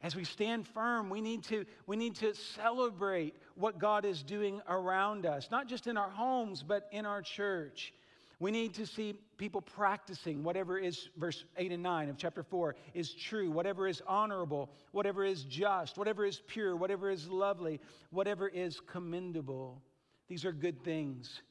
As 0.00 0.14
we 0.14 0.22
stand 0.22 0.68
firm, 0.68 1.10
we 1.10 1.20
need, 1.20 1.42
to, 1.46 1.64
we 1.88 1.96
need 1.96 2.14
to 2.20 2.36
celebrate 2.36 3.34
what 3.56 3.80
God 3.80 4.04
is 4.04 4.22
doing 4.22 4.62
around 4.68 5.26
us, 5.26 5.48
not 5.50 5.66
just 5.66 5.88
in 5.88 5.96
our 5.96 6.08
homes, 6.08 6.62
but 6.62 6.86
in 6.92 7.04
our 7.04 7.20
church. 7.20 7.92
We 8.38 8.52
need 8.52 8.74
to 8.74 8.86
see 8.86 9.18
people 9.38 9.60
practicing 9.60 10.44
whatever 10.44 10.78
is, 10.78 11.08
verse 11.16 11.42
8 11.56 11.72
and 11.72 11.82
9 11.82 12.10
of 12.10 12.16
chapter 12.16 12.44
4, 12.44 12.76
is 12.94 13.12
true, 13.12 13.50
whatever 13.50 13.88
is 13.88 14.00
honorable, 14.06 14.70
whatever 14.92 15.24
is 15.24 15.42
just, 15.42 15.98
whatever 15.98 16.24
is 16.24 16.40
pure, 16.46 16.76
whatever 16.76 17.10
is 17.10 17.26
lovely, 17.26 17.80
whatever 18.10 18.46
is 18.46 18.78
commendable. 18.86 19.82
These 20.28 20.44
are 20.44 20.52
good 20.52 20.84
things. 20.84 21.42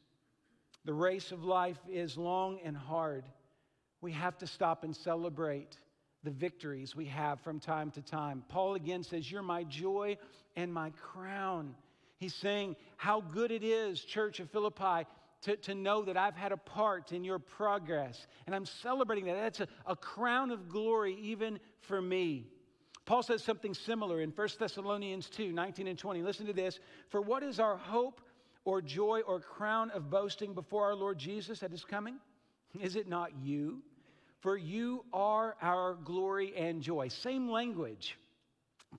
The 0.86 0.94
race 0.94 1.34
of 1.34 1.44
life 1.44 1.80
is 1.90 2.18
long 2.18 2.60
and 2.64 2.78
hard 2.78 3.26
we 4.08 4.14
have 4.14 4.38
to 4.38 4.48
stop 4.48 4.86
and 4.86 4.96
celebrate 4.96 5.78
the 6.24 6.32
victories 6.32 6.96
we 6.96 7.08
have 7.08 7.42
from 7.42 7.60
time 7.60 7.92
to 7.92 8.02
time. 8.02 8.42
Paul 8.48 8.76
again 8.76 9.04
says, 9.04 9.30
You're 9.30 9.42
my 9.42 9.66
joy 9.66 10.16
and 10.56 10.74
my 10.74 10.92
crown. 10.92 11.76
He's 12.18 12.34
saying 12.34 12.78
how 12.96 13.20
good 13.20 13.52
it 13.52 13.66
is, 13.66 14.00
Church 14.00 14.40
of 14.40 14.50
Philippi, 14.50 15.06
to, 15.42 15.58
to 15.58 15.76
know 15.76 16.04
that 16.04 16.16
I've 16.16 16.38
had 16.38 16.54
a 16.54 16.58
part 16.58 17.12
in 17.12 17.26
your 17.26 17.38
progress. 17.38 18.28
And 18.46 18.56
I'm 18.56 18.66
celebrating 18.66 19.26
that. 19.26 19.42
That's 19.42 19.60
a, 19.60 19.68
a 19.86 19.98
crown 19.98 20.52
of 20.52 20.70
glory 20.70 21.18
even 21.20 21.60
for 21.82 22.02
me. 22.02 22.48
Paul 23.06 23.24
says 23.24 23.44
something 23.44 23.74
similar 23.74 24.22
in 24.22 24.30
1 24.30 24.48
Thessalonians 24.58 25.30
2 25.32 25.52
19 25.52 25.86
and 25.86 26.00
20. 26.00 26.22
Listen 26.22 26.46
to 26.46 26.54
this. 26.54 26.80
For 27.10 27.20
what 27.20 27.44
is 27.44 27.60
our 27.60 27.76
hope 27.76 28.22
or 28.64 28.82
joy 28.82 29.20
or 29.28 29.42
crown 29.42 29.92
of 29.92 30.10
boasting 30.10 30.54
before 30.54 30.86
our 30.86 30.96
Lord 30.96 31.18
Jesus 31.18 31.62
at 31.62 31.72
his 31.72 31.84
coming? 31.84 32.20
Is 32.80 32.96
it 32.96 33.10
not 33.10 33.32
you? 33.44 33.82
For 34.40 34.58
you 34.58 35.04
are 35.14 35.56
our 35.62 35.96
glory 35.96 36.56
and 36.56 36.82
joy. 36.82 37.08
Same 37.08 37.50
language. 37.50 38.18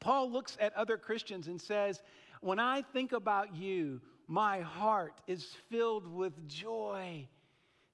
Paul 0.01 0.31
looks 0.31 0.57
at 0.61 0.75
other 0.75 0.97
Christians 0.97 1.49
and 1.49 1.61
says, 1.61 2.03
When 2.41 2.59
I 2.59 2.83
think 2.83 3.13
about 3.13 3.57
you, 3.57 4.01
my 4.27 4.61
heart 4.61 5.21
is 5.27 5.57
filled 5.71 6.07
with 6.07 6.49
joy. 6.49 7.27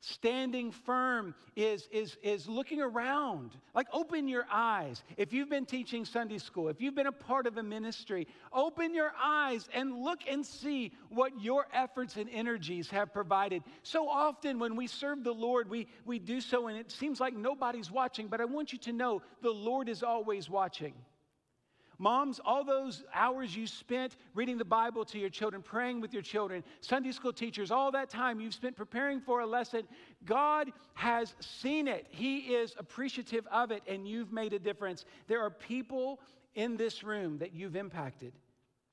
Standing 0.06 0.70
firm 0.70 1.34
is, 1.56 1.88
is, 1.90 2.18
is 2.22 2.46
looking 2.46 2.82
around. 2.82 3.52
Like, 3.74 3.86
open 3.90 4.28
your 4.28 4.44
eyes. 4.52 5.02
If 5.16 5.32
you've 5.32 5.48
been 5.48 5.64
teaching 5.64 6.04
Sunday 6.04 6.36
school, 6.36 6.68
if 6.68 6.78
you've 6.78 6.94
been 6.94 7.06
a 7.06 7.12
part 7.12 7.46
of 7.46 7.56
a 7.56 7.62
ministry, 7.62 8.26
open 8.52 8.92
your 8.92 9.12
eyes 9.18 9.66
and 9.72 9.96
look 9.96 10.20
and 10.28 10.44
see 10.44 10.92
what 11.08 11.40
your 11.40 11.68
efforts 11.72 12.16
and 12.16 12.28
energies 12.28 12.90
have 12.90 13.14
provided. 13.14 13.62
So 13.82 14.06
often, 14.06 14.58
when 14.58 14.76
we 14.76 14.88
serve 14.88 15.24
the 15.24 15.32
Lord, 15.32 15.70
we, 15.70 15.86
we 16.04 16.18
do 16.18 16.42
so 16.42 16.66
and 16.66 16.76
it 16.76 16.90
seems 16.90 17.18
like 17.18 17.34
nobody's 17.34 17.90
watching, 17.90 18.28
but 18.28 18.42
I 18.42 18.44
want 18.44 18.74
you 18.74 18.78
to 18.80 18.92
know 18.92 19.22
the 19.40 19.52
Lord 19.52 19.88
is 19.88 20.02
always 20.02 20.50
watching. 20.50 20.92
Moms, 21.98 22.40
all 22.44 22.64
those 22.64 23.04
hours 23.14 23.54
you 23.56 23.66
spent 23.66 24.16
reading 24.34 24.58
the 24.58 24.64
Bible 24.64 25.04
to 25.06 25.18
your 25.18 25.30
children, 25.30 25.62
praying 25.62 26.00
with 26.00 26.12
your 26.12 26.22
children, 26.22 26.64
Sunday 26.80 27.12
school 27.12 27.32
teachers, 27.32 27.70
all 27.70 27.92
that 27.92 28.10
time 28.10 28.40
you've 28.40 28.54
spent 28.54 28.76
preparing 28.76 29.20
for 29.20 29.40
a 29.40 29.46
lesson, 29.46 29.82
God 30.24 30.72
has 30.94 31.34
seen 31.40 31.88
it. 31.88 32.06
He 32.10 32.38
is 32.38 32.74
appreciative 32.78 33.46
of 33.50 33.70
it, 33.70 33.82
and 33.86 34.06
you've 34.08 34.32
made 34.32 34.52
a 34.52 34.58
difference. 34.58 35.04
There 35.26 35.42
are 35.42 35.50
people 35.50 36.20
in 36.54 36.76
this 36.76 37.02
room 37.02 37.38
that 37.38 37.52
you've 37.52 37.76
impacted, 37.76 38.32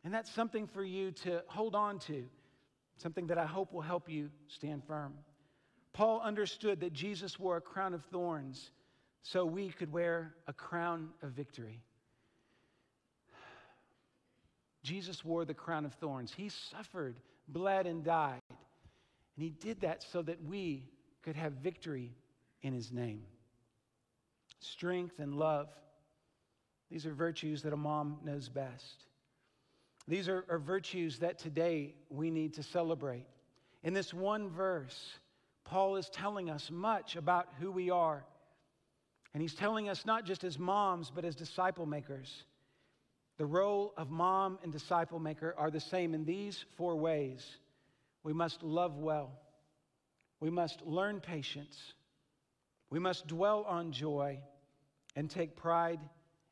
and 0.03 0.13
that's 0.13 0.31
something 0.31 0.67
for 0.67 0.83
you 0.83 1.11
to 1.11 1.43
hold 1.47 1.75
on 1.75 1.99
to, 1.99 2.25
something 2.97 3.27
that 3.27 3.37
I 3.37 3.45
hope 3.45 3.73
will 3.73 3.81
help 3.81 4.09
you 4.09 4.29
stand 4.47 4.83
firm. 4.83 5.13
Paul 5.93 6.21
understood 6.21 6.79
that 6.81 6.93
Jesus 6.93 7.39
wore 7.39 7.57
a 7.57 7.61
crown 7.61 7.93
of 7.93 8.03
thorns 8.05 8.71
so 9.23 9.45
we 9.45 9.69
could 9.69 9.91
wear 9.91 10.35
a 10.47 10.53
crown 10.53 11.09
of 11.21 11.31
victory. 11.31 11.81
Jesus 14.83 15.23
wore 15.23 15.45
the 15.45 15.53
crown 15.53 15.85
of 15.85 15.93
thorns. 15.93 16.33
He 16.35 16.49
suffered, 16.49 17.15
bled, 17.47 17.85
and 17.85 18.03
died. 18.03 18.41
And 18.49 19.43
he 19.43 19.49
did 19.49 19.81
that 19.81 20.03
so 20.03 20.21
that 20.23 20.43
we 20.43 20.85
could 21.21 21.35
have 21.35 21.53
victory 21.53 22.11
in 22.61 22.73
his 22.73 22.91
name. 22.91 23.23
Strength 24.59 25.19
and 25.19 25.35
love. 25.35 25.69
These 26.89 27.05
are 27.05 27.13
virtues 27.13 27.61
that 27.63 27.73
a 27.73 27.77
mom 27.77 28.17
knows 28.23 28.49
best. 28.49 29.05
These 30.07 30.27
are, 30.27 30.45
are 30.49 30.59
virtues 30.59 31.19
that 31.19 31.39
today 31.39 31.93
we 32.09 32.29
need 32.29 32.55
to 32.55 32.63
celebrate. 32.63 33.25
In 33.83 33.93
this 33.93 34.13
one 34.13 34.49
verse, 34.49 35.13
Paul 35.63 35.95
is 35.95 36.09
telling 36.09 36.49
us 36.49 36.69
much 36.71 37.15
about 37.15 37.47
who 37.59 37.71
we 37.71 37.89
are. 37.89 38.25
And 39.33 39.41
he's 39.41 39.55
telling 39.55 39.87
us 39.87 40.05
not 40.05 40.25
just 40.25 40.43
as 40.43 40.59
moms, 40.59 41.11
but 41.13 41.23
as 41.23 41.35
disciple 41.35 41.85
makers. 41.85 42.43
The 43.41 43.47
role 43.47 43.91
of 43.97 44.11
mom 44.11 44.59
and 44.61 44.71
disciple 44.71 45.17
maker 45.17 45.55
are 45.57 45.71
the 45.71 45.79
same 45.79 46.13
in 46.13 46.25
these 46.25 46.63
four 46.77 46.95
ways. 46.95 47.43
We 48.21 48.33
must 48.33 48.61
love 48.61 48.97
well. 48.97 49.31
We 50.39 50.51
must 50.51 50.83
learn 50.85 51.21
patience. 51.21 51.75
We 52.91 52.99
must 52.99 53.25
dwell 53.25 53.63
on 53.67 53.93
joy 53.93 54.41
and 55.15 55.27
take 55.27 55.55
pride 55.55 55.99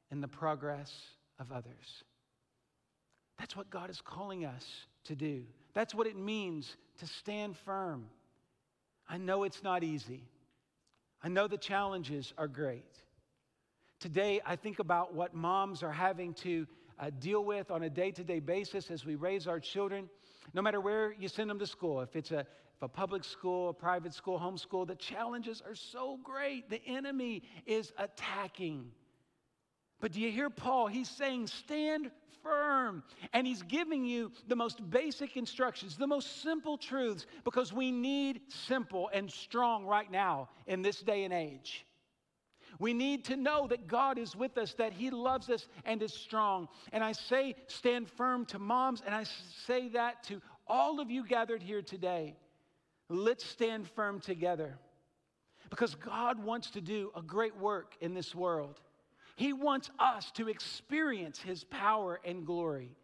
in 0.09 0.19
the 0.19 0.27
progress 0.27 0.91
of 1.37 1.51
others. 1.51 2.03
That's 3.37 3.55
what 3.55 3.69
God 3.69 3.91
is 3.91 4.01
calling 4.01 4.45
us 4.45 4.65
to 5.03 5.15
do. 5.15 5.43
That's 5.75 5.93
what 5.93 6.07
it 6.07 6.17
means 6.17 6.75
to 7.01 7.05
stand 7.05 7.55
firm. 7.65 8.07
I 9.07 9.19
know 9.19 9.43
it's 9.43 9.61
not 9.61 9.83
easy. 9.83 10.23
I 11.21 11.27
know 11.27 11.47
the 11.47 11.59
challenges 11.59 12.33
are 12.35 12.47
great. 12.47 12.97
Today, 13.99 14.41
I 14.43 14.55
think 14.55 14.79
about 14.79 15.13
what 15.13 15.35
moms 15.35 15.83
are 15.83 15.91
having 15.91 16.33
to 16.35 16.65
uh, 16.99 17.09
deal 17.19 17.43
with 17.43 17.71
on 17.71 17.83
a 17.83 17.89
day 17.89 18.11
to 18.11 18.23
day 18.23 18.39
basis 18.39 18.91
as 18.91 19.05
we 19.05 19.15
raise 19.15 19.47
our 19.47 19.59
children, 19.59 20.09
no 20.53 20.61
matter 20.61 20.81
where 20.81 21.13
you 21.13 21.27
send 21.27 21.49
them 21.49 21.59
to 21.59 21.67
school. 21.67 22.01
If 22.01 22.15
it's 22.15 22.31
a, 22.31 22.39
if 22.39 22.81
a 22.81 22.87
public 22.87 23.23
school, 23.23 23.69
a 23.69 23.73
private 23.73 24.13
school, 24.13 24.39
homeschool, 24.39 24.87
the 24.87 24.95
challenges 24.95 25.61
are 25.65 25.75
so 25.75 26.19
great. 26.23 26.69
The 26.69 26.81
enemy 26.85 27.43
is 27.65 27.91
attacking. 27.97 28.91
But 30.01 30.13
do 30.13 30.21
you 30.21 30.31
hear 30.31 30.49
Paul? 30.49 30.87
He's 30.87 31.09
saying, 31.09 31.47
stand 31.47 32.09
firm. 32.41 33.03
And 33.33 33.45
he's 33.45 33.61
giving 33.63 34.05
you 34.05 34.31
the 34.47 34.55
most 34.55 34.87
basic 34.89 35.35
instructions, 35.35 35.97
the 35.97 36.07
most 36.07 36.41
simple 36.41 36.77
truths, 36.77 37.25
because 37.43 37.73
we 37.73 37.91
need 37.91 38.41
simple 38.47 39.09
and 39.13 39.29
strong 39.29 39.85
right 39.85 40.09
now 40.09 40.49
in 40.67 40.81
this 40.81 41.01
day 41.01 41.23
and 41.23 41.33
age. 41.33 41.85
We 42.79 42.93
need 42.93 43.25
to 43.25 43.35
know 43.35 43.67
that 43.67 43.87
God 43.87 44.17
is 44.17 44.35
with 44.35 44.57
us, 44.57 44.73
that 44.75 44.93
He 44.93 45.09
loves 45.09 45.49
us 45.49 45.67
and 45.83 46.01
is 46.01 46.13
strong. 46.13 46.69
And 46.93 47.03
I 47.03 47.11
say, 47.11 47.55
stand 47.67 48.09
firm 48.09 48.45
to 48.47 48.59
moms, 48.59 49.03
and 49.05 49.13
I 49.13 49.25
say 49.67 49.89
that 49.89 50.23
to 50.25 50.41
all 50.65 51.01
of 51.01 51.11
you 51.11 51.25
gathered 51.25 51.61
here 51.61 51.81
today. 51.81 52.37
Let's 53.09 53.45
stand 53.45 53.87
firm 53.89 54.21
together 54.21 54.77
because 55.69 55.95
God 55.95 56.41
wants 56.43 56.71
to 56.71 56.81
do 56.81 57.11
a 57.15 57.21
great 57.21 57.57
work 57.57 57.95
in 57.99 58.13
this 58.13 58.33
world. 58.33 58.79
He 59.35 59.51
wants 59.51 59.89
us 59.99 60.31
to 60.31 60.47
experience 60.47 61.39
His 61.39 61.65
power 61.65 62.19
and 62.23 62.45
glory. 62.45 62.95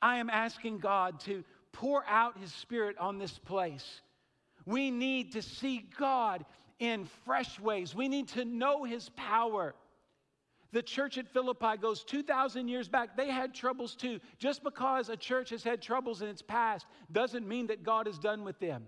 I 0.00 0.18
am 0.18 0.30
asking 0.30 0.78
God 0.78 1.18
to 1.20 1.44
pour 1.72 2.04
out 2.06 2.38
His 2.38 2.52
Spirit 2.52 2.96
on 2.98 3.18
this 3.18 3.38
place. 3.38 4.02
We 4.64 4.90
need 4.90 5.32
to 5.32 5.42
see 5.42 5.88
God 5.98 6.44
in 6.78 7.06
fresh 7.24 7.58
ways. 7.60 7.94
We 7.94 8.08
need 8.08 8.28
to 8.28 8.44
know 8.44 8.84
His 8.84 9.08
power. 9.10 9.74
The 10.72 10.82
church 10.82 11.18
at 11.18 11.28
Philippi 11.28 11.76
goes 11.80 12.02
2,000 12.04 12.68
years 12.68 12.88
back. 12.88 13.16
They 13.16 13.30
had 13.30 13.54
troubles 13.54 13.94
too. 13.94 14.20
Just 14.38 14.64
because 14.64 15.10
a 15.10 15.16
church 15.16 15.50
has 15.50 15.62
had 15.62 15.82
troubles 15.82 16.22
in 16.22 16.28
its 16.28 16.40
past 16.40 16.86
doesn't 17.10 17.46
mean 17.46 17.66
that 17.66 17.82
God 17.82 18.08
is 18.08 18.18
done 18.18 18.42
with 18.42 18.58
them. 18.58 18.84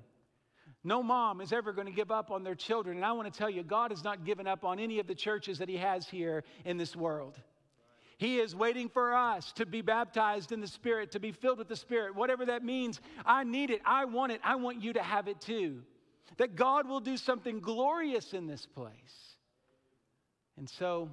No 0.82 1.02
mom 1.02 1.40
is 1.40 1.52
ever 1.52 1.72
going 1.72 1.86
to 1.86 1.92
give 1.92 2.10
up 2.10 2.30
on 2.30 2.42
their 2.42 2.54
children. 2.54 2.96
And 2.96 3.06
I 3.06 3.12
want 3.12 3.32
to 3.32 3.38
tell 3.38 3.50
you, 3.50 3.62
God 3.62 3.90
has 3.90 4.02
not 4.02 4.24
given 4.24 4.46
up 4.46 4.64
on 4.64 4.78
any 4.78 4.98
of 4.98 5.06
the 5.06 5.14
churches 5.14 5.58
that 5.58 5.68
He 5.68 5.76
has 5.76 6.08
here 6.08 6.44
in 6.64 6.78
this 6.78 6.96
world. 6.96 7.38
He 8.16 8.38
is 8.38 8.54
waiting 8.54 8.88
for 8.88 9.14
us 9.14 9.52
to 9.52 9.66
be 9.66 9.82
baptized 9.82 10.52
in 10.52 10.60
the 10.60 10.68
Spirit, 10.68 11.10
to 11.12 11.20
be 11.20 11.32
filled 11.32 11.58
with 11.58 11.68
the 11.68 11.76
Spirit, 11.76 12.14
whatever 12.14 12.46
that 12.46 12.64
means. 12.64 13.00
I 13.26 13.44
need 13.44 13.70
it. 13.70 13.80
I 13.84 14.04
want 14.04 14.32
it. 14.32 14.40
I 14.44 14.56
want 14.56 14.82
you 14.82 14.92
to 14.92 15.02
have 15.02 15.26
it 15.28 15.40
too. 15.40 15.82
That 16.36 16.56
God 16.56 16.88
will 16.88 17.00
do 17.00 17.16
something 17.16 17.60
glorious 17.60 18.32
in 18.32 18.46
this 18.46 18.66
place. 18.66 19.34
And 20.56 20.68
so, 20.68 21.10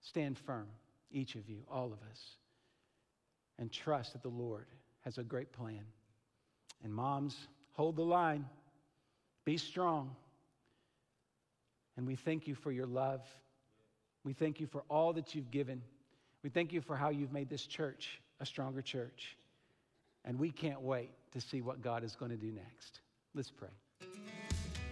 stand 0.00 0.38
firm, 0.38 0.68
each 1.10 1.34
of 1.34 1.48
you, 1.48 1.62
all 1.70 1.86
of 1.86 1.98
us, 2.10 2.20
and 3.58 3.70
trust 3.70 4.12
that 4.12 4.22
the 4.22 4.28
Lord 4.28 4.66
has 5.02 5.18
a 5.18 5.22
great 5.22 5.52
plan. 5.52 5.84
And 6.82 6.92
moms, 6.92 7.36
hold 7.72 7.96
the 7.96 8.02
line. 8.02 8.46
Be 9.44 9.56
strong. 9.56 10.14
And 11.96 12.06
we 12.06 12.16
thank 12.16 12.46
you 12.46 12.54
for 12.54 12.72
your 12.72 12.86
love. 12.86 13.22
We 14.24 14.32
thank 14.32 14.60
you 14.60 14.66
for 14.66 14.84
all 14.88 15.12
that 15.14 15.34
you've 15.34 15.50
given. 15.50 15.82
We 16.42 16.50
thank 16.50 16.72
you 16.72 16.80
for 16.80 16.96
how 16.96 17.10
you've 17.10 17.32
made 17.32 17.48
this 17.48 17.66
church 17.66 18.20
a 18.40 18.46
stronger 18.46 18.82
church. 18.82 19.36
And 20.24 20.38
we 20.38 20.50
can't 20.50 20.80
wait 20.80 21.10
to 21.32 21.40
see 21.40 21.60
what 21.60 21.82
God 21.82 22.04
is 22.04 22.16
going 22.16 22.30
to 22.30 22.36
do 22.36 22.50
next. 22.50 23.00
Let's 23.34 23.50
pray. 23.50 23.68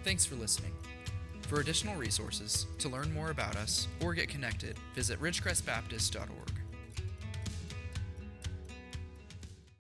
Thanks 0.09 0.25
for 0.25 0.37
listening. 0.37 0.71
For 1.43 1.59
additional 1.59 1.95
resources, 1.95 2.65
to 2.79 2.89
learn 2.89 3.13
more 3.13 3.29
about 3.29 3.55
us, 3.55 3.87
or 4.01 4.15
get 4.15 4.27
connected, 4.27 4.75
visit 4.95 5.21
ridgecrestbaptist.org. 5.21 6.58